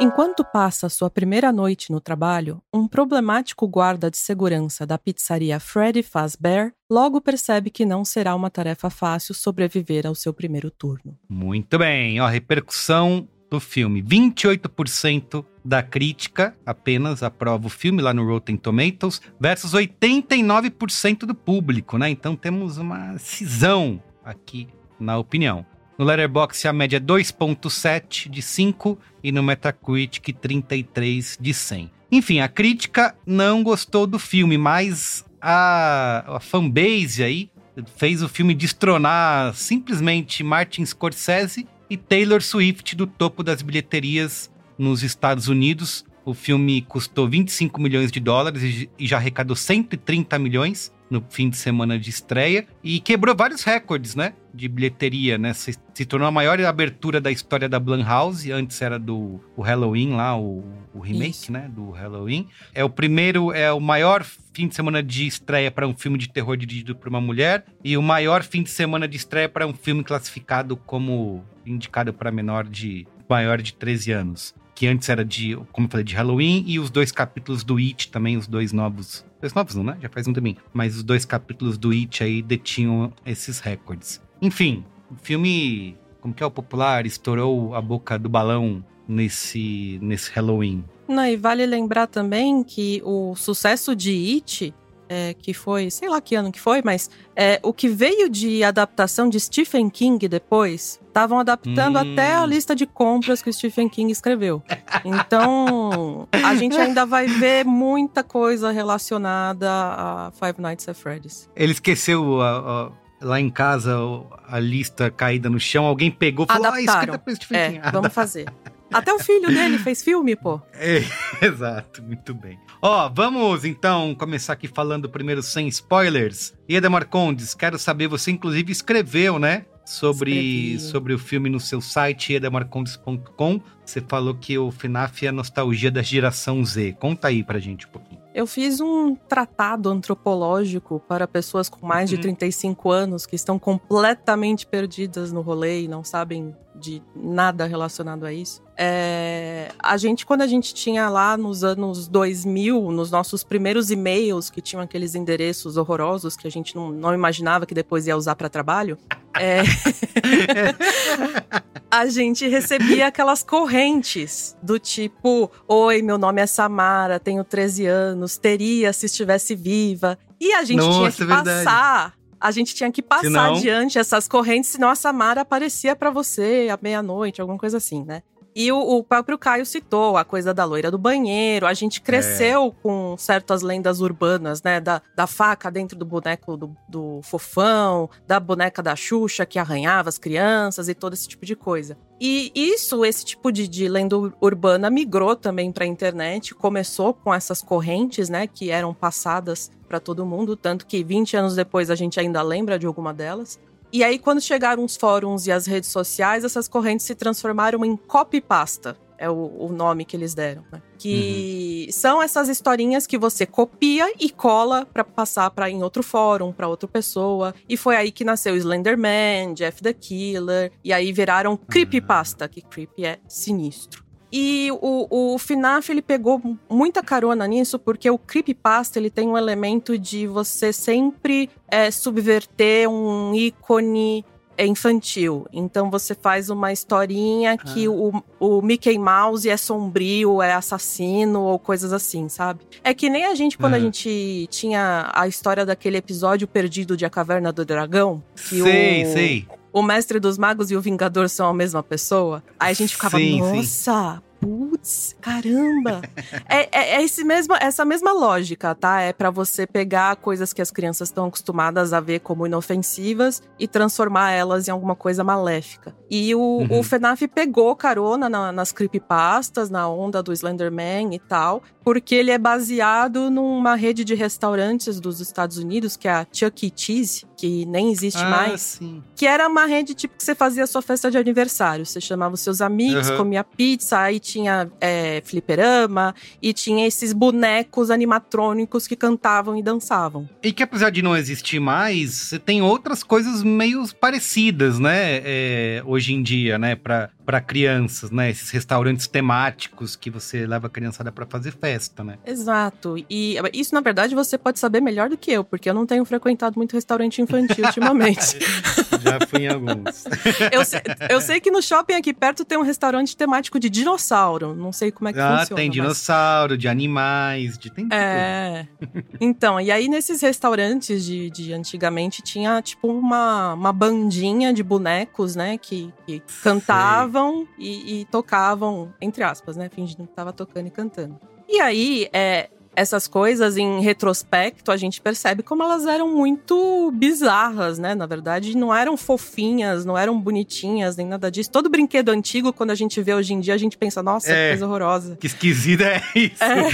[0.01, 6.03] Enquanto passa sua primeira noite no trabalho, um problemático guarda de segurança da pizzaria Freddy
[6.03, 11.17] Fazbear logo percebe que não será uma tarefa fácil sobreviver ao seu primeiro turno.
[11.29, 14.03] Muito bem, ó, repercussão do filme.
[14.03, 21.99] 28% da crítica apenas aprova o filme lá no Rotten Tomatoes, versus 89% do público,
[21.99, 22.11] né?
[22.11, 25.65] Então temos uma cisão aqui na opinião.
[25.99, 31.91] No Letterboxd a média é 2.7 de 5 e no Metacritic 33 de 100.
[32.11, 37.51] Enfim, a crítica não gostou do filme, mas a, a fanbase aí
[37.97, 45.03] fez o filme destronar simplesmente Martin Scorsese e Taylor Swift do topo das bilheterias nos
[45.03, 46.05] Estados Unidos.
[46.25, 51.59] O filme custou 25 milhões de dólares e já arrecadou 130 milhões no fim de
[51.59, 54.33] semana de estreia e quebrou vários recordes, né?
[54.55, 55.53] De bilheteria, né?
[55.53, 58.51] Se, se tornou a maior abertura da história da Blumhouse.
[58.51, 61.53] Antes era do o Halloween lá, o, o remake, Isso.
[61.53, 61.69] né?
[61.69, 62.49] Do Halloween.
[62.73, 66.31] É o primeiro, é o maior fim de semana de estreia para um filme de
[66.31, 69.75] terror dirigido por uma mulher e o maior fim de semana de estreia para um
[69.75, 75.57] filme classificado como indicado para menor de maior de 13 anos que antes era de,
[75.73, 79.25] como eu falei, de Halloween, e os dois capítulos do It também, os dois novos.
[79.41, 79.99] Dois novos não, né?
[80.01, 80.57] Já faz um também.
[80.73, 84.21] Mas os dois capítulos do It aí detinham esses recordes.
[84.41, 90.31] Enfim, o filme, como que é o popular, estourou a boca do balão nesse, nesse
[90.33, 90.85] Halloween.
[91.09, 94.75] Não, e vale lembrar também que o sucesso de It
[95.09, 98.65] é, que foi, sei lá que ano que foi, mas é, o que veio de
[98.65, 102.13] adaptação de Stephen King depois, estavam adaptando hum.
[102.13, 104.63] até a lista de compras que o Stephen King escreveu.
[105.05, 111.51] Então, a gente ainda vai ver muita coisa relacionada a Five Nights at Freddy's.
[111.55, 113.99] Ele esqueceu a, a, lá em casa
[114.47, 117.91] a lista caída no chão, alguém pegou e falou: ah, escrita pra Stephen é, King.
[117.93, 118.47] vamos fazer.
[118.93, 120.61] Até o filho dele fez filme, pô.
[120.75, 121.03] É,
[121.45, 122.59] exato, muito bem.
[122.81, 126.55] Ó, vamos então começar aqui falando primeiro sem spoilers.
[126.69, 129.67] Ieda Marcondes, quero saber, você inclusive escreveu, né?
[129.85, 133.61] Sobre, sobre o filme no seu site, edamarcondes.com.
[133.85, 136.97] Você falou que o FNAF é a nostalgia da geração Z.
[137.01, 138.23] Conta aí pra gente um pouquinho.
[138.35, 142.95] Eu fiz um tratado antropológico para pessoas com mais de 35 uhum.
[142.95, 148.61] anos que estão completamente perdidas no rolê e não sabem de nada relacionado a isso.
[148.77, 154.51] É, a gente, quando a gente tinha lá nos anos 2000, nos nossos primeiros e-mails,
[154.51, 158.35] que tinham aqueles endereços horrorosos que a gente não, não imaginava que depois ia usar
[158.35, 158.99] para trabalho,
[159.39, 159.63] é...
[161.89, 168.37] a gente recebia aquelas correntes do tipo: Oi, meu nome é Samara, tenho 13 anos,
[168.37, 170.19] teria se estivesse viva.
[170.41, 173.55] E a gente Nossa, tinha que é passar a gente tinha que passar senão...
[173.55, 178.23] adiante essas correntes, senão a Samara aparecia para você à meia-noite, alguma coisa assim, né?
[178.55, 181.67] E o, o, próprio Caio citou a coisa da loira do banheiro.
[181.67, 182.83] A gente cresceu é.
[182.83, 184.81] com certas lendas urbanas, né?
[184.81, 190.09] Da, da faca dentro do boneco do, do, fofão, da boneca da Xuxa que arranhava
[190.09, 191.97] as crianças e todo esse tipo de coisa.
[192.21, 196.55] E isso, esse tipo de, de lenda urbana migrou também para a internet.
[196.55, 198.47] Começou com essas correntes, né?
[198.47, 200.57] Que eram passadas para todo mundo.
[200.57, 203.59] Tanto que 20 anos depois a gente ainda lembra de alguma delas.
[203.93, 207.95] E aí, quando chegaram os fóruns e as redes sociais, essas correntes se transformaram em
[207.95, 208.97] copypasta.
[209.19, 210.83] É o, o nome que eles deram, né?
[210.99, 211.93] Que uhum.
[211.93, 216.67] são essas historinhas que você copia e cola para passar para em outro fórum, para
[216.67, 217.55] outra pessoa.
[217.69, 223.05] E foi aí que nasceu Slenderman, Jeff the Killer, e aí viraram creepypasta, que creepy
[223.05, 224.03] é sinistro.
[224.33, 229.37] E o, o FNAF, ele pegou muita carona nisso, porque o creepypasta, ele tem um
[229.37, 234.25] elemento de você sempre é, subverter um ícone
[234.59, 235.47] infantil.
[235.53, 237.91] Então você faz uma historinha que ah.
[237.91, 242.61] o, o Mickey Mouse é sombrio, é assassino ou coisas assim, sabe?
[242.83, 243.85] É que nem a gente, quando a uhum.
[243.85, 248.23] gente tinha a história daquele episódio perdido de A Caverna do Dragão.
[248.37, 252.43] Que sei, o, sei o Mestre dos Magos e o Vingador são a mesma pessoa,
[252.59, 256.03] aí a gente ficava, sim, nossa, sim putz, caramba.
[256.49, 259.01] é, é, é, esse mesmo, essa mesma lógica, tá?
[259.01, 263.69] É para você pegar coisas que as crianças estão acostumadas a ver como inofensivas e
[263.69, 265.95] transformar elas em alguma coisa maléfica.
[266.11, 266.81] E o, uhum.
[266.81, 272.33] o FNAF pegou carona na, nas creepypastas, na onda do Slenderman e tal, porque ele
[272.33, 276.73] é baseado numa rede de restaurantes dos Estados Unidos, que é a Chuck E.
[276.75, 278.61] Cheese, que nem existe ah, mais.
[278.61, 279.03] Sim.
[279.17, 281.85] Que era uma rede tipo que você fazia a sua festa de aniversário.
[281.85, 283.17] Você chamava os seus amigos, uhum.
[283.17, 290.31] comia pizza, aí tinha é, fliperama e tinha esses bonecos animatrônicos que cantavam e dançavam.
[290.41, 295.21] E que apesar de não existir mais, você tem outras coisas meio parecidas, né?
[295.25, 296.77] É, hoje em dia, né?
[296.77, 298.31] Pra, para crianças, né?
[298.31, 302.19] Esses restaurantes temáticos que você leva a criançada para fazer festa, né?
[302.25, 303.05] Exato.
[303.11, 306.05] E isso, na verdade, você pode saber melhor do que eu, porque eu não tenho
[306.05, 308.39] frequentado muito restaurante infantil ultimamente.
[309.03, 310.05] Já fui em alguns.
[310.53, 314.55] eu, sei, eu sei que no shopping aqui perto tem um restaurante temático de dinossauro.
[314.55, 315.61] Não sei como é que ah, funciona.
[315.61, 316.59] Ah, tem dinossauro, mas...
[316.61, 318.67] de animais, de tem É.
[319.21, 325.35] então, e aí nesses restaurantes de, de antigamente tinha tipo uma, uma bandinha de bonecos,
[325.35, 325.59] né?
[325.59, 329.69] Que, que cantavam e, e, tocavam, entre aspas, né?
[329.69, 331.19] Fingindo que tava tocando e cantando.
[331.49, 337.79] E aí, é, essas coisas em retrospecto, a gente percebe como elas eram muito bizarras,
[337.79, 337.95] né?
[337.95, 341.51] Na verdade, não eram fofinhas, não eram bonitinhas, nem nada disso.
[341.51, 344.45] Todo brinquedo antigo, quando a gente vê hoje em dia, a gente pensa, nossa, é,
[344.45, 345.17] que coisa horrorosa.
[345.21, 346.43] Que esquisita é isso.
[346.43, 346.55] É.
[346.55, 346.71] Né?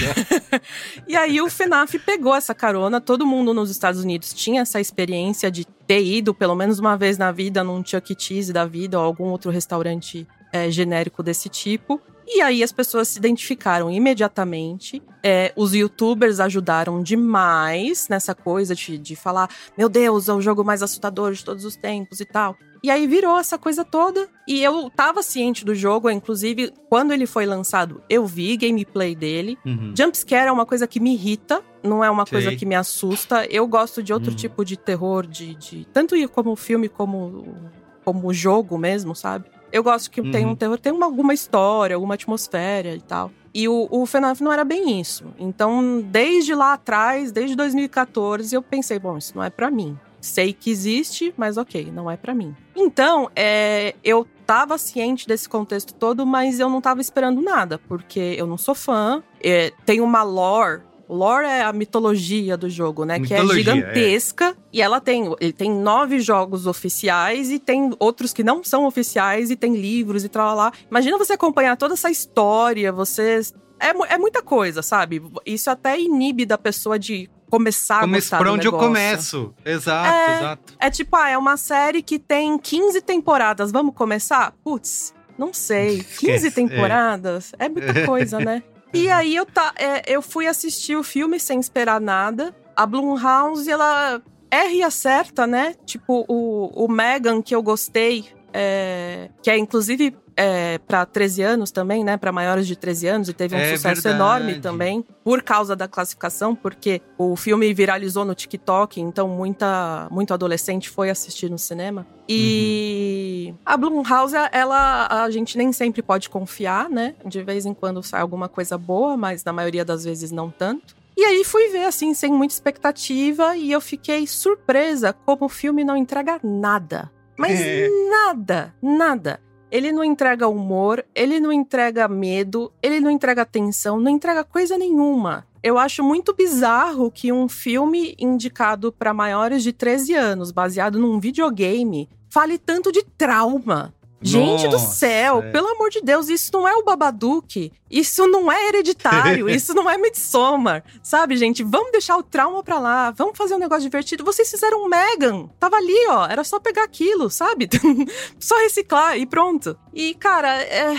[1.08, 5.50] e aí o FNAF pegou essa carona, todo mundo nos Estados Unidos tinha essa experiência
[5.50, 8.16] de ter ido pelo menos uma vez na vida num Chuck E.
[8.18, 12.00] Cheese da vida ou algum outro restaurante é, genérico desse tipo.
[12.28, 15.02] E aí as pessoas se identificaram imediatamente.
[15.22, 20.62] É, os youtubers ajudaram demais nessa coisa de, de falar: meu Deus, é o jogo
[20.62, 22.56] mais assustador de todos os tempos e tal.
[22.82, 24.28] E aí virou essa coisa toda.
[24.46, 29.58] E eu tava ciente do jogo, inclusive, quando ele foi lançado, eu vi gameplay dele.
[29.66, 29.92] Uhum.
[29.96, 32.32] Jumpscare é uma coisa que me irrita, não é uma Sei.
[32.32, 33.46] coisa que me assusta.
[33.46, 34.36] Eu gosto de outro uhum.
[34.36, 37.56] tipo de terror, de, de tanto como filme como
[38.04, 39.50] como jogo mesmo, sabe?
[39.72, 40.30] Eu gosto que uhum.
[40.30, 43.30] tem um terror, tem uma, alguma história, alguma atmosfera e tal.
[43.52, 45.24] E o, o FNAF não era bem isso.
[45.38, 49.98] Então, desde lá atrás, desde 2014, eu pensei, bom, isso não é para mim.
[50.20, 52.54] Sei que existe, mas ok, não é para mim.
[52.74, 58.34] Então, é, eu tava ciente desse contexto todo, mas eu não tava esperando nada, porque
[58.36, 59.22] eu não sou fã.
[59.42, 63.18] É, tem uma lore Lore é a mitologia do jogo, né?
[63.18, 64.50] Mitologia, que é gigantesca.
[64.50, 64.54] É.
[64.72, 69.50] E ela tem, ele tem nove jogos oficiais e tem outros que não são oficiais
[69.50, 70.72] e tem livros e tal lá.
[70.90, 73.40] Imagina você acompanhar toda essa história, você
[73.80, 75.22] é, é muita coisa, sabe?
[75.46, 79.54] Isso até inibe da pessoa de começar Come a gostar pra onde eu começo.
[79.64, 80.74] Exato, é, exato.
[80.78, 84.52] É tipo, ah, é uma série que tem 15 temporadas, vamos começar?
[84.62, 86.04] Putz, não sei.
[86.18, 87.52] 15 temporadas?
[87.58, 88.62] É, é muita coisa, né?
[88.92, 92.54] E aí eu, tá, é, eu fui assistir o filme sem esperar nada.
[92.74, 95.74] A Blumhouse, ela erra e acerta, né?
[95.84, 101.72] Tipo, o, o Megan, que eu gostei, é, que é inclusive é, para 13 anos
[101.72, 102.16] também, né?
[102.16, 104.14] Para maiores de 13 anos, e teve um é sucesso verdade.
[104.14, 110.32] enorme também, por causa da classificação, porque o filme viralizou no TikTok, então muita, muito
[110.32, 112.06] adolescente foi assistir no cinema.
[112.28, 113.56] E uhum.
[113.66, 117.16] a Blumhouse, ela, a gente nem sempre pode confiar, né?
[117.26, 120.94] De vez em quando sai alguma coisa boa, mas na maioria das vezes não tanto.
[121.16, 125.82] E aí fui ver, assim, sem muita expectativa, e eu fiquei surpresa como o filme
[125.82, 127.10] não entrega nada.
[127.36, 127.88] Mas é.
[128.08, 129.40] nada, nada.
[129.70, 134.78] Ele não entrega humor, ele não entrega medo, ele não entrega tensão, não entrega coisa
[134.78, 135.46] nenhuma.
[135.62, 141.20] Eu acho muito bizarro que um filme indicado para maiores de 13 anos, baseado num
[141.20, 143.92] videogame, fale tanto de trauma.
[144.20, 145.50] Gente Nossa, do céu, é.
[145.52, 149.88] pelo amor de Deus, isso não é o Babadook, isso não é hereditário, isso não
[149.88, 151.62] é Midsommar, sabe, gente?
[151.62, 154.24] Vamos deixar o trauma pra lá, vamos fazer um negócio divertido.
[154.24, 157.68] Vocês fizeram um Megan, tava ali, ó, era só pegar aquilo, sabe?
[158.40, 159.78] só reciclar e pronto.
[159.94, 160.96] E, cara, é,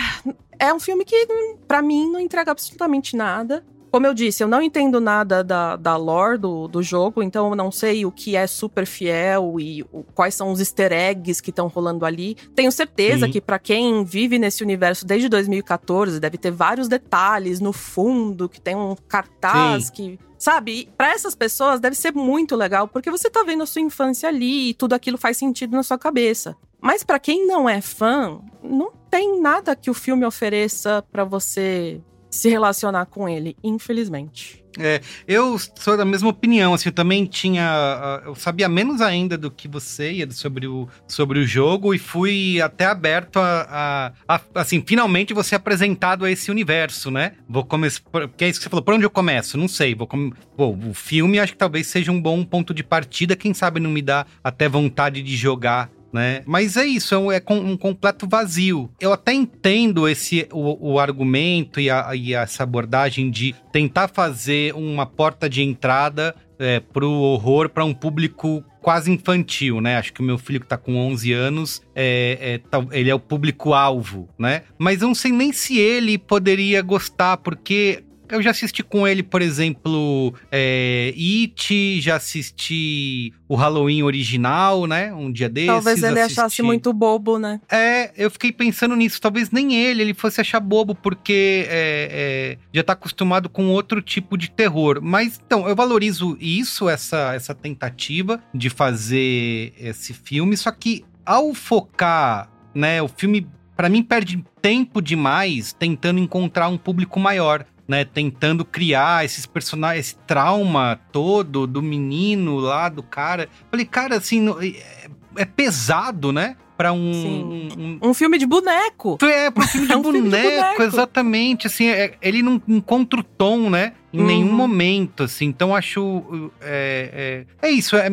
[0.58, 1.26] é um filme que,
[1.68, 3.64] para mim, não entrega absolutamente nada.
[3.90, 7.56] Como eu disse, eu não entendo nada da, da lore do, do jogo, então eu
[7.56, 11.50] não sei o que é super fiel e o, quais são os easter eggs que
[11.50, 12.36] estão rolando ali.
[12.54, 13.32] Tenho certeza Sim.
[13.32, 18.60] que para quem vive nesse universo desde 2014, deve ter vários detalhes no fundo, que
[18.60, 19.92] tem um cartaz Sim.
[19.92, 20.88] que sabe?
[20.96, 24.70] Para essas pessoas deve ser muito legal, porque você tá vendo a sua infância ali
[24.70, 26.56] e tudo aquilo faz sentido na sua cabeça.
[26.80, 32.00] Mas para quem não é fã, não tem nada que o filme ofereça para você
[32.30, 34.60] se relacionar com ele, infelizmente.
[34.78, 39.36] É, eu sou da mesma opinião, assim, eu também tinha, ah, eu sabia menos ainda
[39.36, 44.40] do que você sobre o, sobre o jogo e fui até aberto a, a, a
[44.54, 47.32] assim, finalmente você apresentado a esse universo, né?
[47.48, 49.58] Vou começar, porque é isso que você falou, por onde eu começo?
[49.58, 53.34] Não sei, vou com, o filme acho que talvez seja um bom ponto de partida,
[53.34, 56.42] quem sabe não me dá até vontade de jogar né?
[56.46, 58.90] Mas é isso, é um, é um completo vazio.
[59.00, 64.74] Eu até entendo esse o, o argumento e, a, e essa abordagem de tentar fazer
[64.74, 69.96] uma porta de entrada é, pro horror para um público quase infantil, né?
[69.96, 73.20] Acho que o meu filho que tá com 11 anos, é, é ele é o
[73.20, 74.62] público-alvo, né?
[74.78, 79.22] Mas eu não sei nem se ele poderia gostar, porque eu já assisti com ele,
[79.22, 85.12] por exemplo, é, It, já assisti o Halloween original, né?
[85.12, 85.68] Um dia desses.
[85.68, 86.40] Talvez ele assisti...
[86.40, 87.60] achasse muito bobo, né?
[87.70, 89.20] É, eu fiquei pensando nisso.
[89.20, 94.00] Talvez nem ele, ele fosse achar bobo, porque é, é, já tá acostumado com outro
[94.00, 95.00] tipo de terror.
[95.02, 101.54] Mas, então, eu valorizo isso, essa, essa tentativa de fazer esse filme, só que ao
[101.54, 108.04] focar, né, o filme para mim perde tempo demais tentando encontrar um público maior né,
[108.04, 113.48] tentando criar esses personagens, esse trauma todo do menino lá, do cara.
[113.68, 115.10] Falei, cara, assim, é,
[115.42, 116.56] é pesado, né?
[116.76, 118.14] Pra um, um, um.
[118.14, 119.18] filme de boneco.
[119.22, 121.66] É, pra um filme de, é um boneco, filme de boneco, exatamente.
[121.66, 123.92] Assim, é, ele não encontra o tom, né?
[124.12, 124.26] Em uhum.
[124.26, 125.46] nenhum momento, assim.
[125.46, 126.50] Então acho.
[126.62, 127.96] É, é, é isso.
[127.96, 128.08] É,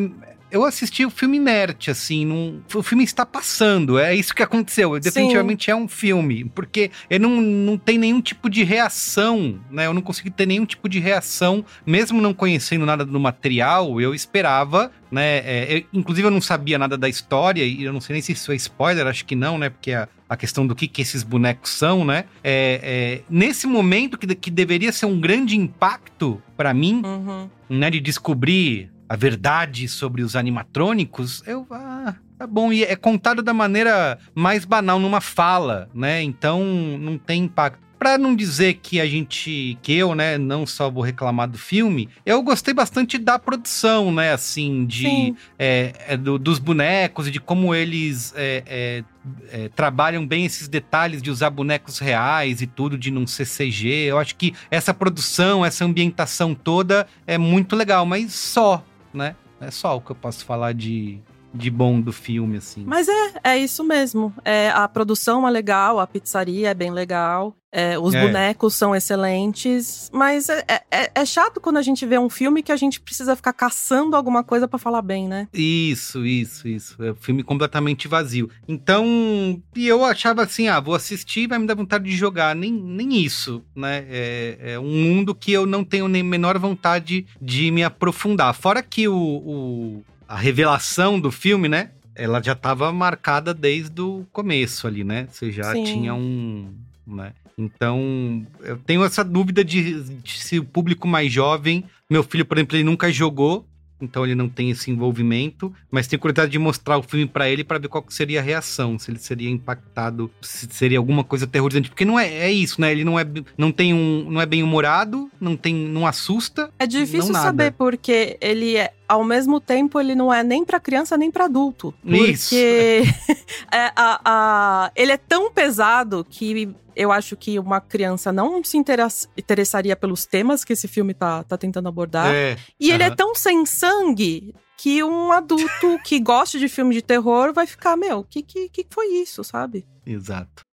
[0.50, 4.98] eu assisti o filme inerte, assim, num, o filme está passando, é isso que aconteceu.
[5.00, 5.72] Definitivamente Sim.
[5.72, 9.86] é um filme, porque ele não, não tem nenhum tipo de reação, né?
[9.86, 14.14] Eu não consegui ter nenhum tipo de reação, mesmo não conhecendo nada do material, eu
[14.16, 15.38] esperava, né?
[15.40, 18.32] É, eu, inclusive eu não sabia nada da história, e eu não sei nem se
[18.32, 19.70] isso é spoiler, acho que não, né?
[19.70, 22.24] Porque a, a questão do que, que esses bonecos são, né?
[22.44, 27.50] É, é, nesse momento que, que deveria ser um grande impacto para mim, uhum.
[27.70, 27.90] né?
[27.90, 31.66] De descobrir a verdade sobre os animatrônicos, eu.
[31.72, 32.72] Ah, tá bom.
[32.74, 36.22] E é contado da maneira mais banal, numa fala, né?
[36.22, 36.64] Então
[37.00, 37.80] não tem impacto.
[37.98, 42.08] para não dizer que a gente, que eu, né, não só vou reclamar do filme,
[42.24, 47.40] eu gostei bastante da produção, né, assim, de é, é, do, dos bonecos e de
[47.40, 49.04] como eles é, é,
[49.52, 53.88] é, trabalham bem esses detalhes de usar bonecos reais e tudo, de não ser CG.
[53.88, 58.86] Eu acho que essa produção, essa ambientação toda é muito legal, mas só,
[59.18, 59.36] né?
[59.60, 61.20] É só o que eu posso falar de,
[61.54, 62.84] de bom do filme, assim.
[62.86, 64.34] Mas é, é isso mesmo.
[64.46, 67.56] É, a produção é legal, a pizzaria é bem legal.
[67.78, 68.26] É, os é.
[68.26, 72.72] bonecos são excelentes, mas é, é, é, chato quando a gente vê um filme que
[72.72, 75.48] a gente precisa ficar caçando alguma coisa para falar bem, né?
[75.54, 77.04] Isso, isso, isso.
[77.04, 78.50] É um filme completamente vazio.
[78.68, 82.56] Então, e eu achava assim, ah, vou assistir vai me dar vontade de jogar.
[82.56, 84.06] Nem, nem isso, né?
[84.10, 88.56] É, é um mundo que eu não tenho nem menor vontade de me aprofundar.
[88.56, 91.92] Fora que o, o a revelação do filme, né?
[92.16, 95.28] Ela já estava marcada desde o começo ali, né?
[95.30, 95.84] Você já Sim.
[95.84, 96.74] tinha um,
[97.06, 97.34] né?
[97.58, 102.58] Então, eu tenho essa dúvida de, de, se o público mais jovem, meu filho, por
[102.58, 103.66] exemplo, ele nunca jogou,
[104.00, 107.64] então ele não tem esse envolvimento, mas tenho curiosidade de mostrar o filme para ele
[107.64, 111.90] para ver qual seria a reação, se ele seria impactado, se seria alguma coisa terrorizante,
[111.90, 112.92] porque não é, é isso, né?
[112.92, 113.26] Ele não é
[113.58, 116.70] não tem um não é bem humorado, não tem não assusta.
[116.78, 121.18] É difícil saber porque ele é ao mesmo tempo ele não é nem para criança
[121.18, 122.56] nem para adulto, porque Isso.
[123.72, 128.76] é, a, a, ele é tão pesado que eu acho que uma criança não se
[128.76, 132.34] interessaria pelos temas que esse filme tá, tá tentando abordar.
[132.34, 137.04] É, e ele é tão sem sangue que um adulto que gosta de filme de
[137.04, 139.86] terror vai ficar, meu, o que, que, que foi isso, sabe?
[140.06, 140.64] Exato.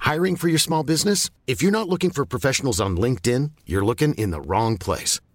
[0.00, 1.30] Hiring for your small business?
[1.46, 5.18] If you're not looking for professionals on LinkedIn, you're looking in the wrong place.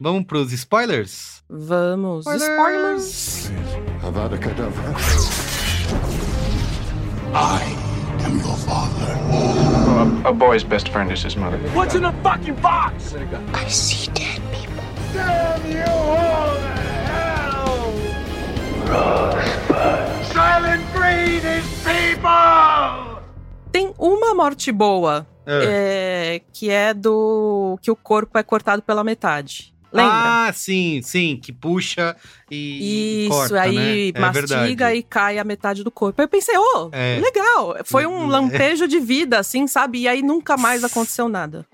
[0.00, 1.42] Vamos para os spoilers?
[1.48, 2.26] Vamos.
[2.26, 3.02] Spoilers.
[3.02, 3.52] spoilers.
[4.02, 4.94] Avada Kedavra.
[7.34, 7.76] I
[8.24, 9.14] am your father.
[10.24, 11.58] A, a, boy's best friend is his mother.
[11.74, 13.14] What's in the fucking box?
[13.54, 14.82] I see dead people.
[15.12, 16.74] Damn you all to
[17.10, 17.92] hell!
[18.86, 20.24] Rosebud.
[20.32, 23.22] Silent breed is people!
[23.70, 25.26] Tem uma morte boa.
[25.46, 26.36] É.
[26.36, 29.73] É, que é do que o corpo é cortado pela metade.
[29.94, 30.48] Lembra?
[30.48, 32.16] Ah, sim, sim, que puxa
[32.50, 33.26] e.
[33.26, 34.20] Isso, corta, aí né?
[34.20, 36.20] mastiga é e cai a metade do corpo.
[36.20, 37.20] Eu pensei, ô, oh, é.
[37.20, 37.76] legal.
[37.84, 40.00] Foi um lampejo de vida, assim, sabe?
[40.00, 41.64] E aí nunca mais aconteceu nada.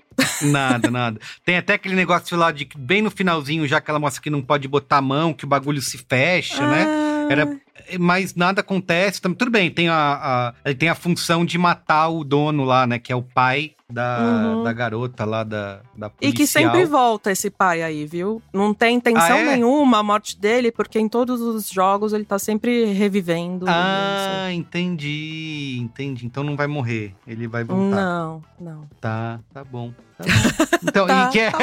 [0.43, 1.19] Nada, nada.
[1.43, 4.29] Tem até aquele negócio lá de que bem no finalzinho, já que ela mostra que
[4.29, 6.83] não pode botar a mão, que o bagulho se fecha, né?
[6.83, 6.85] ah.
[6.85, 7.27] né?
[7.31, 7.57] Era,
[7.99, 9.21] mas nada acontece.
[9.21, 12.99] Tudo bem, tem a, a, tem a função de matar o dono lá, né?
[12.99, 14.63] Que é o pai da, uhum.
[14.63, 16.31] da garota lá da, da policial.
[16.31, 18.41] E que sempre volta esse pai aí, viu?
[18.53, 19.55] Não tem intenção ah, é?
[19.55, 23.65] nenhuma a morte dele, porque em todos os jogos ele tá sempre revivendo.
[23.67, 24.59] Ah, isso.
[24.59, 26.25] entendi, entendi.
[26.25, 27.95] Então não vai morrer, ele vai voltar.
[27.95, 28.87] Não, não.
[28.99, 29.93] Tá, tá bom.
[30.17, 30.77] Tá bom.
[30.83, 31.59] Então, tá, e que é, tá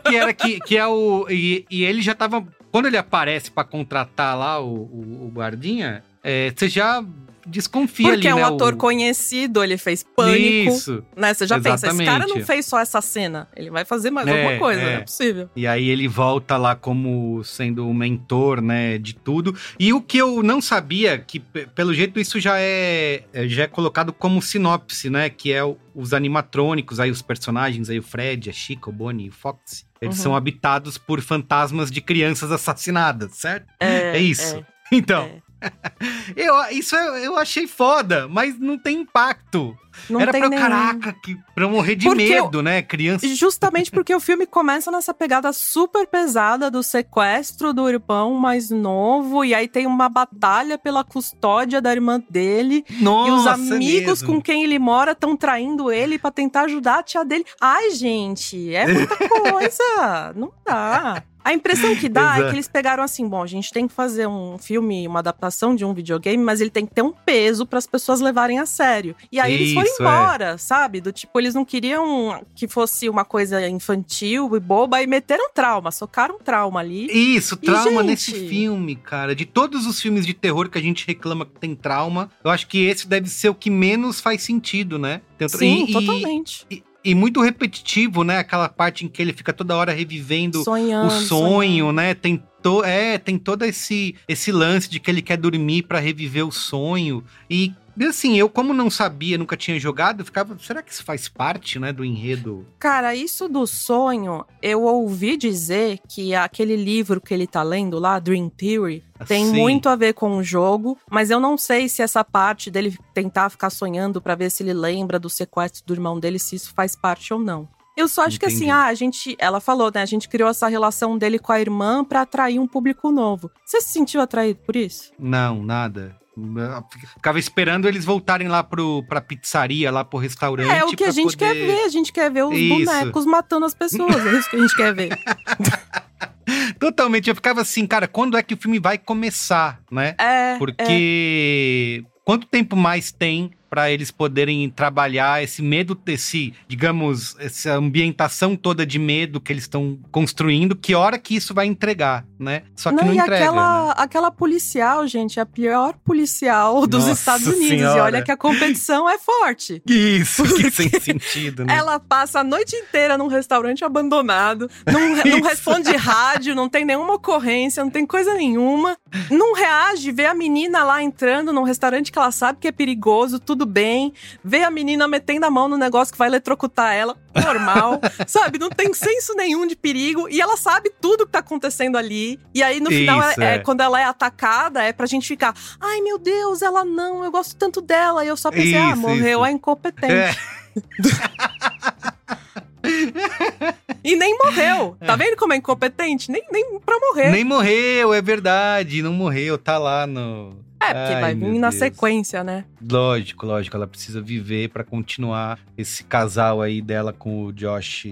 [0.10, 1.26] que era que, que é o.
[1.28, 2.44] E, e ele já tava.
[2.72, 7.04] Quando ele aparece para contratar lá o, o, o guardinha, é, você já
[7.46, 8.76] desconfia Porque ali, é um né, ator o...
[8.76, 10.70] conhecido, ele fez pânico.
[10.70, 11.04] Isso.
[11.16, 11.34] Né?
[11.34, 11.80] Você já Exatamente.
[11.80, 14.80] pensa, esse cara não fez só essa cena, ele vai fazer mais é, alguma coisa,
[14.80, 14.84] é.
[14.84, 15.50] não é possível.
[15.56, 19.54] E aí ele volta lá como sendo o mentor, né, de tudo.
[19.78, 23.66] E o que eu não sabia, que pelo jeito isso já é, é já é
[23.66, 25.62] colocado como sinopse, né, que é
[25.94, 29.88] os animatrônicos, aí os personagens, aí o Fred, a Chica, o Bonnie, o Fox.
[30.00, 30.22] Eles uhum.
[30.22, 33.66] são habitados por fantasmas de crianças assassinadas, certo?
[33.78, 34.56] É, é isso.
[34.56, 34.64] É.
[34.92, 35.30] Então,
[36.36, 39.76] eu, isso eu, eu achei foda, mas não tem impacto.
[40.08, 40.62] Não Era tem pra, nenhum.
[40.62, 42.80] caraca, que, pra eu morrer de Porque medo, eu- né?
[42.80, 43.26] Criança.
[43.28, 49.44] Justamente porque o filme começa nessa pegada super pesada do sequestro do irmão mais novo,
[49.44, 52.84] e aí tem uma batalha pela custódia da irmã dele.
[52.88, 57.02] e os Nossa, amigos com quem ele mora estão traindo ele pra tentar ajudar a
[57.02, 57.44] tia dele.
[57.60, 60.32] Ai, gente, é muita coisa.
[60.36, 61.22] Não dá.
[61.44, 62.48] A impressão que dá é Exato.
[62.50, 65.84] que eles pegaram assim: bom, a gente tem que fazer um filme, uma adaptação de
[65.84, 69.16] um videogame, mas ele tem que ter um peso para as pessoas levarem a sério.
[69.32, 70.04] E aí eles foram Isso, é.
[70.06, 71.00] embora, sabe?
[71.00, 75.90] Do tipo, eles não queriam que fosse uma coisa infantil e boba e meteram trauma,
[75.90, 77.06] socaram trauma ali.
[77.10, 79.34] Isso, E, trauma gente, nesse filme, cara.
[79.34, 82.66] De todos os filmes de terror que a gente reclama que tem trauma, eu acho
[82.66, 85.20] que esse deve ser o que menos faz sentido, né?
[85.48, 86.66] Sim, e- e- totalmente.
[86.70, 88.38] E, e muito repetitivo, né?
[88.38, 91.92] Aquela parte em que ele fica toda hora revivendo Sonhando, o sonho, sonhando.
[91.92, 92.14] né?
[92.14, 96.46] Tem, to, é, tem todo esse, esse lance de que ele quer dormir pra reviver
[96.46, 97.24] o sonho.
[97.48, 97.72] E
[98.08, 101.92] assim, eu como não sabia, nunca tinha jogado, ficava, será que isso faz parte, né,
[101.92, 102.66] do enredo?
[102.78, 108.18] Cara, isso do sonho, eu ouvi dizer que aquele livro que ele tá lendo lá,
[108.18, 109.52] Dream Theory, tem Sim.
[109.52, 113.50] muito a ver com o jogo, mas eu não sei se essa parte dele tentar
[113.50, 116.96] ficar sonhando pra ver se ele lembra do sequestro do irmão dele, se isso faz
[116.96, 117.68] parte ou não.
[117.96, 118.70] Eu só acho que assim, Entendi.
[118.70, 122.02] ah, a gente, ela falou, né, a gente criou essa relação dele com a irmã
[122.02, 123.50] pra atrair um público novo.
[123.66, 125.12] Você se sentiu atraído por isso?
[125.18, 126.16] Não, nada.
[126.56, 126.84] Eu
[127.14, 130.70] Ficava esperando eles voltarem lá pro, pra pizzaria, lá pro restaurante.
[130.70, 132.84] É o que a gente quer poder- ver, a gente quer ver os Isso.
[132.84, 135.10] bonecos matando as pessoas, é isso que a gente quer ver.
[136.78, 137.28] Totalmente.
[137.28, 140.14] Eu ficava assim, cara, quando é que o filme vai começar, né?
[140.18, 147.74] É, Porque quanto tempo mais tem pra eles poderem trabalhar esse medo, esse, digamos, essa
[147.74, 152.64] ambientação toda de medo que eles estão construindo, que hora que isso vai entregar, né?
[152.74, 153.36] Só que não, e entrega.
[153.36, 153.94] aquela, né?
[153.96, 157.70] aquela policial, gente, é a pior policial dos Nossa Estados Unidos.
[157.70, 158.02] E Senhora.
[158.02, 159.80] olha que a competição é forte.
[159.86, 161.76] Isso, que sem sentido, né?
[161.76, 167.14] Ela passa a noite inteira num restaurante abandonado, não, não responde rádio, não tem nenhuma
[167.14, 168.96] ocorrência, não tem coisa nenhuma.
[169.30, 173.40] Não reage, vê a menina lá entrando num restaurante que ela sabe que é perigoso,
[173.40, 174.12] tudo bem.
[174.44, 178.00] Vê a menina metendo a mão no negócio que vai eletrocutar ela, normal.
[178.26, 178.58] sabe?
[178.58, 180.28] Não tem senso nenhum de perigo.
[180.28, 182.38] E ela sabe tudo que tá acontecendo ali.
[182.54, 183.58] E aí, no final, Isso, é, é é.
[183.58, 187.56] quando ela é atacada, é pra gente ficar: ai meu Deus, ela não, eu gosto
[187.56, 188.24] tanto dela.
[188.24, 189.44] E eu só pensei: ah, Isso, morreu isso.
[189.44, 190.12] a incompetente.
[190.12, 190.34] É.
[194.02, 194.96] E nem morreu.
[194.98, 196.30] Tá vendo como é incompetente?
[196.30, 197.30] Nem, nem pra morrer.
[197.30, 200.56] Nem morreu, é verdade, não morreu, tá lá no.
[200.82, 201.78] É, porque Ai, vai vir na Deus.
[201.78, 202.64] sequência, né?
[202.80, 208.06] Lógico, lógico, ela precisa viver pra continuar esse casal aí dela com o Josh,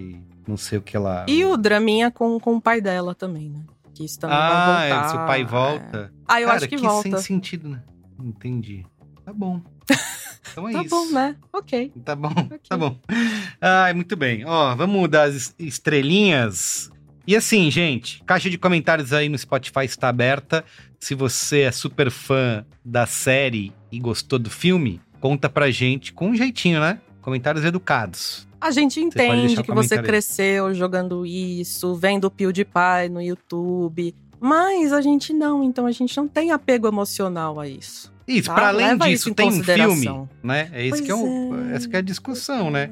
[0.47, 1.25] não sei o que lá.
[1.27, 3.61] E o draminha com, com o pai dela também, né?
[3.95, 5.09] Que isso também ah, vai é, voltar.
[5.09, 6.13] se o pai volta.
[6.29, 7.19] Ah, eu Cara, acho que sem volta.
[7.19, 7.83] sentido, né?
[8.23, 8.85] Entendi.
[9.25, 9.63] Tá bom.
[10.53, 10.91] Então é Tá isso.
[10.91, 11.37] bom, né?
[11.53, 11.93] Ok.
[12.05, 12.33] Tá bom,
[12.69, 12.97] tá bom.
[13.61, 14.45] Ai, muito bem.
[14.45, 16.91] Ó, vamos mudar as es- estrelinhas.
[17.27, 20.65] E assim, gente, caixa de comentários aí no Spotify está aberta.
[20.99, 26.29] Se você é super fã da série e gostou do filme, conta pra gente com
[26.31, 27.01] um jeitinho, né?
[27.21, 28.49] Comentários educados.
[28.61, 34.15] A gente entende que você cresceu jogando isso, vendo o PewDiePie no YouTube.
[34.41, 38.13] Mas a gente não, então a gente não tem apego emocional a isso.
[38.29, 38.55] Isso, Tá?
[38.55, 39.63] pra além Leva isso disso, em tem um
[39.97, 40.69] filme, né?
[40.73, 41.75] É esse que é o, é.
[41.77, 42.91] essa que é a discussão, né?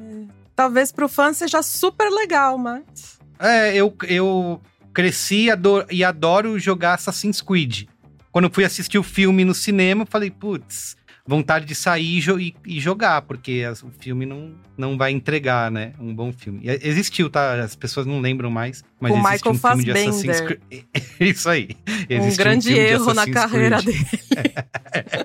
[0.55, 3.19] Talvez pro fã seja super legal, mas.
[3.39, 4.59] É, eu, eu
[4.93, 7.83] cresci e adoro, e adoro jogar Assassin's Creed.
[8.31, 12.21] Quando eu fui assistir o filme no cinema, eu falei, putz, vontade de sair e,
[12.21, 15.93] jo- e- e jogar, porque as- o filme não, não vai entregar, né?
[15.99, 16.61] Um bom filme.
[16.63, 17.53] E existiu, tá?
[17.63, 20.09] As pessoas não lembram mais, mas Com existe Michael um filme de Fassbender.
[20.35, 20.83] Assassin's Creed.
[21.19, 21.69] Isso aí.
[21.87, 23.97] um Existe grande filme de erro na carreira Creed.
[23.97, 24.53] dele.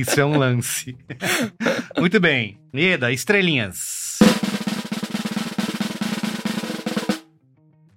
[0.00, 0.96] Isso é um lance.
[1.98, 2.58] Muito bem.
[2.72, 4.18] Eda, estrelinhas.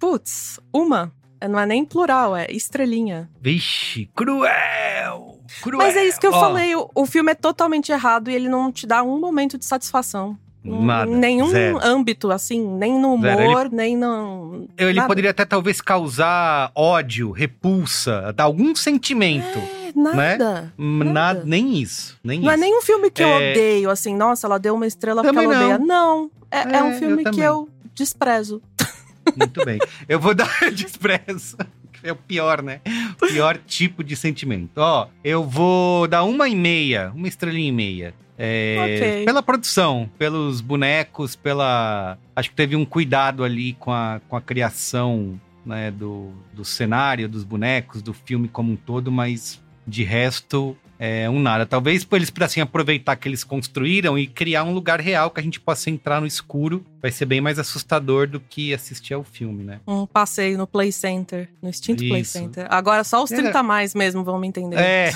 [0.00, 1.12] Putz, uma.
[1.48, 3.28] Não é nem plural, é estrelinha.
[3.40, 5.40] Vixe, cruel!
[5.60, 5.78] Cruel!
[5.78, 8.48] Mas é isso que eu Ó, falei, o, o filme é totalmente errado e ele
[8.48, 10.36] não te dá um momento de satisfação.
[10.64, 11.78] Nada, nenhum zero.
[11.82, 14.68] âmbito, assim, nem no humor, Zero, nem no.
[14.78, 15.08] Ele nada.
[15.08, 19.58] poderia até talvez causar ódio, repulsa, dar algum sentimento.
[19.58, 20.72] É, nada.
[20.78, 22.18] Hum, Nada, nem isso.
[22.22, 22.60] Nem Não é isso.
[22.62, 23.50] nem um filme que eu É.
[23.52, 25.78] odeio, assim, nossa, ela deu uma estrela porque Também ela odeia.
[25.78, 25.86] não.
[25.86, 27.44] Não, é, é É, um eu filme que também.
[27.44, 28.60] eu desprezo.
[29.36, 29.78] Muito bem.
[30.08, 31.56] Eu vou dar desprezo.
[32.02, 32.80] É o pior, né?
[33.20, 34.72] O pior tipo de sentimento.
[34.78, 38.14] Ó, eu vou dar uma e meia, uma estrelinha e meia.
[38.36, 39.24] É, Ok.
[39.24, 42.18] Pela produção, pelos bonecos, pela.
[42.34, 47.28] Acho que teve um cuidado ali com a, com a criação né, do, do cenário,
[47.28, 51.66] dos bonecos, do filme como um todo, mas De resto, é um nada.
[51.66, 55.58] Talvez eles pudessem aproveitar que eles construíram e criar um lugar real que a gente
[55.58, 56.86] possa entrar no escuro.
[57.00, 59.80] Vai ser bem mais assustador do que assistir ao filme, né?
[59.84, 62.68] Um passeio no Play Center, no extinto Play Center.
[62.70, 63.62] Agora só os 30 é.
[63.62, 64.76] mais mesmo vão me entender.
[64.78, 65.10] É.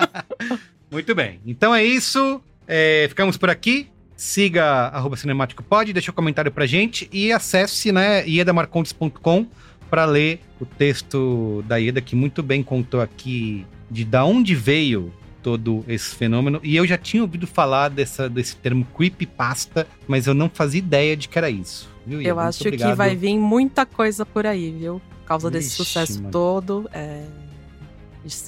[0.90, 1.38] Muito bem.
[1.44, 2.40] Então é isso.
[2.66, 3.90] É, ficamos por aqui.
[4.16, 9.46] Siga arroba Cinemático Pod, deixa um comentário pra gente e acesse né, iedamarcontes.com
[9.90, 15.12] para ler o texto da Ieda, que muito bem contou aqui de da onde veio
[15.40, 16.58] todo esse fenômeno.
[16.64, 21.16] E eu já tinha ouvido falar dessa, desse termo creepypasta, mas eu não fazia ideia
[21.16, 21.88] de que era isso.
[22.04, 22.90] Viu, eu acho obrigado.
[22.90, 25.00] que vai vir muita coisa por aí, viu?
[25.20, 26.32] Por causa Ixi, desse sucesso mano.
[26.32, 26.90] todo.
[26.92, 27.24] É...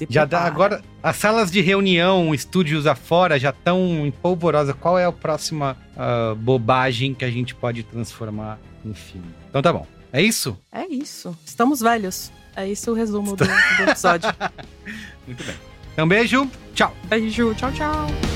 [0.09, 4.72] Já dá, agora, as salas de reunião, estúdios afora já estão em polvorosa.
[4.72, 9.28] Qual é a próxima uh, bobagem que a gente pode transformar em filme?
[9.51, 9.86] Então tá bom.
[10.11, 10.59] É isso?
[10.72, 11.36] É isso.
[11.44, 12.32] Estamos velhos.
[12.57, 14.34] É isso o resumo do, do episódio.
[15.26, 15.54] Muito bem.
[15.92, 16.50] Então, beijo.
[16.74, 16.94] Tchau.
[17.04, 17.54] Beijo.
[17.54, 18.36] Tchau, tchau.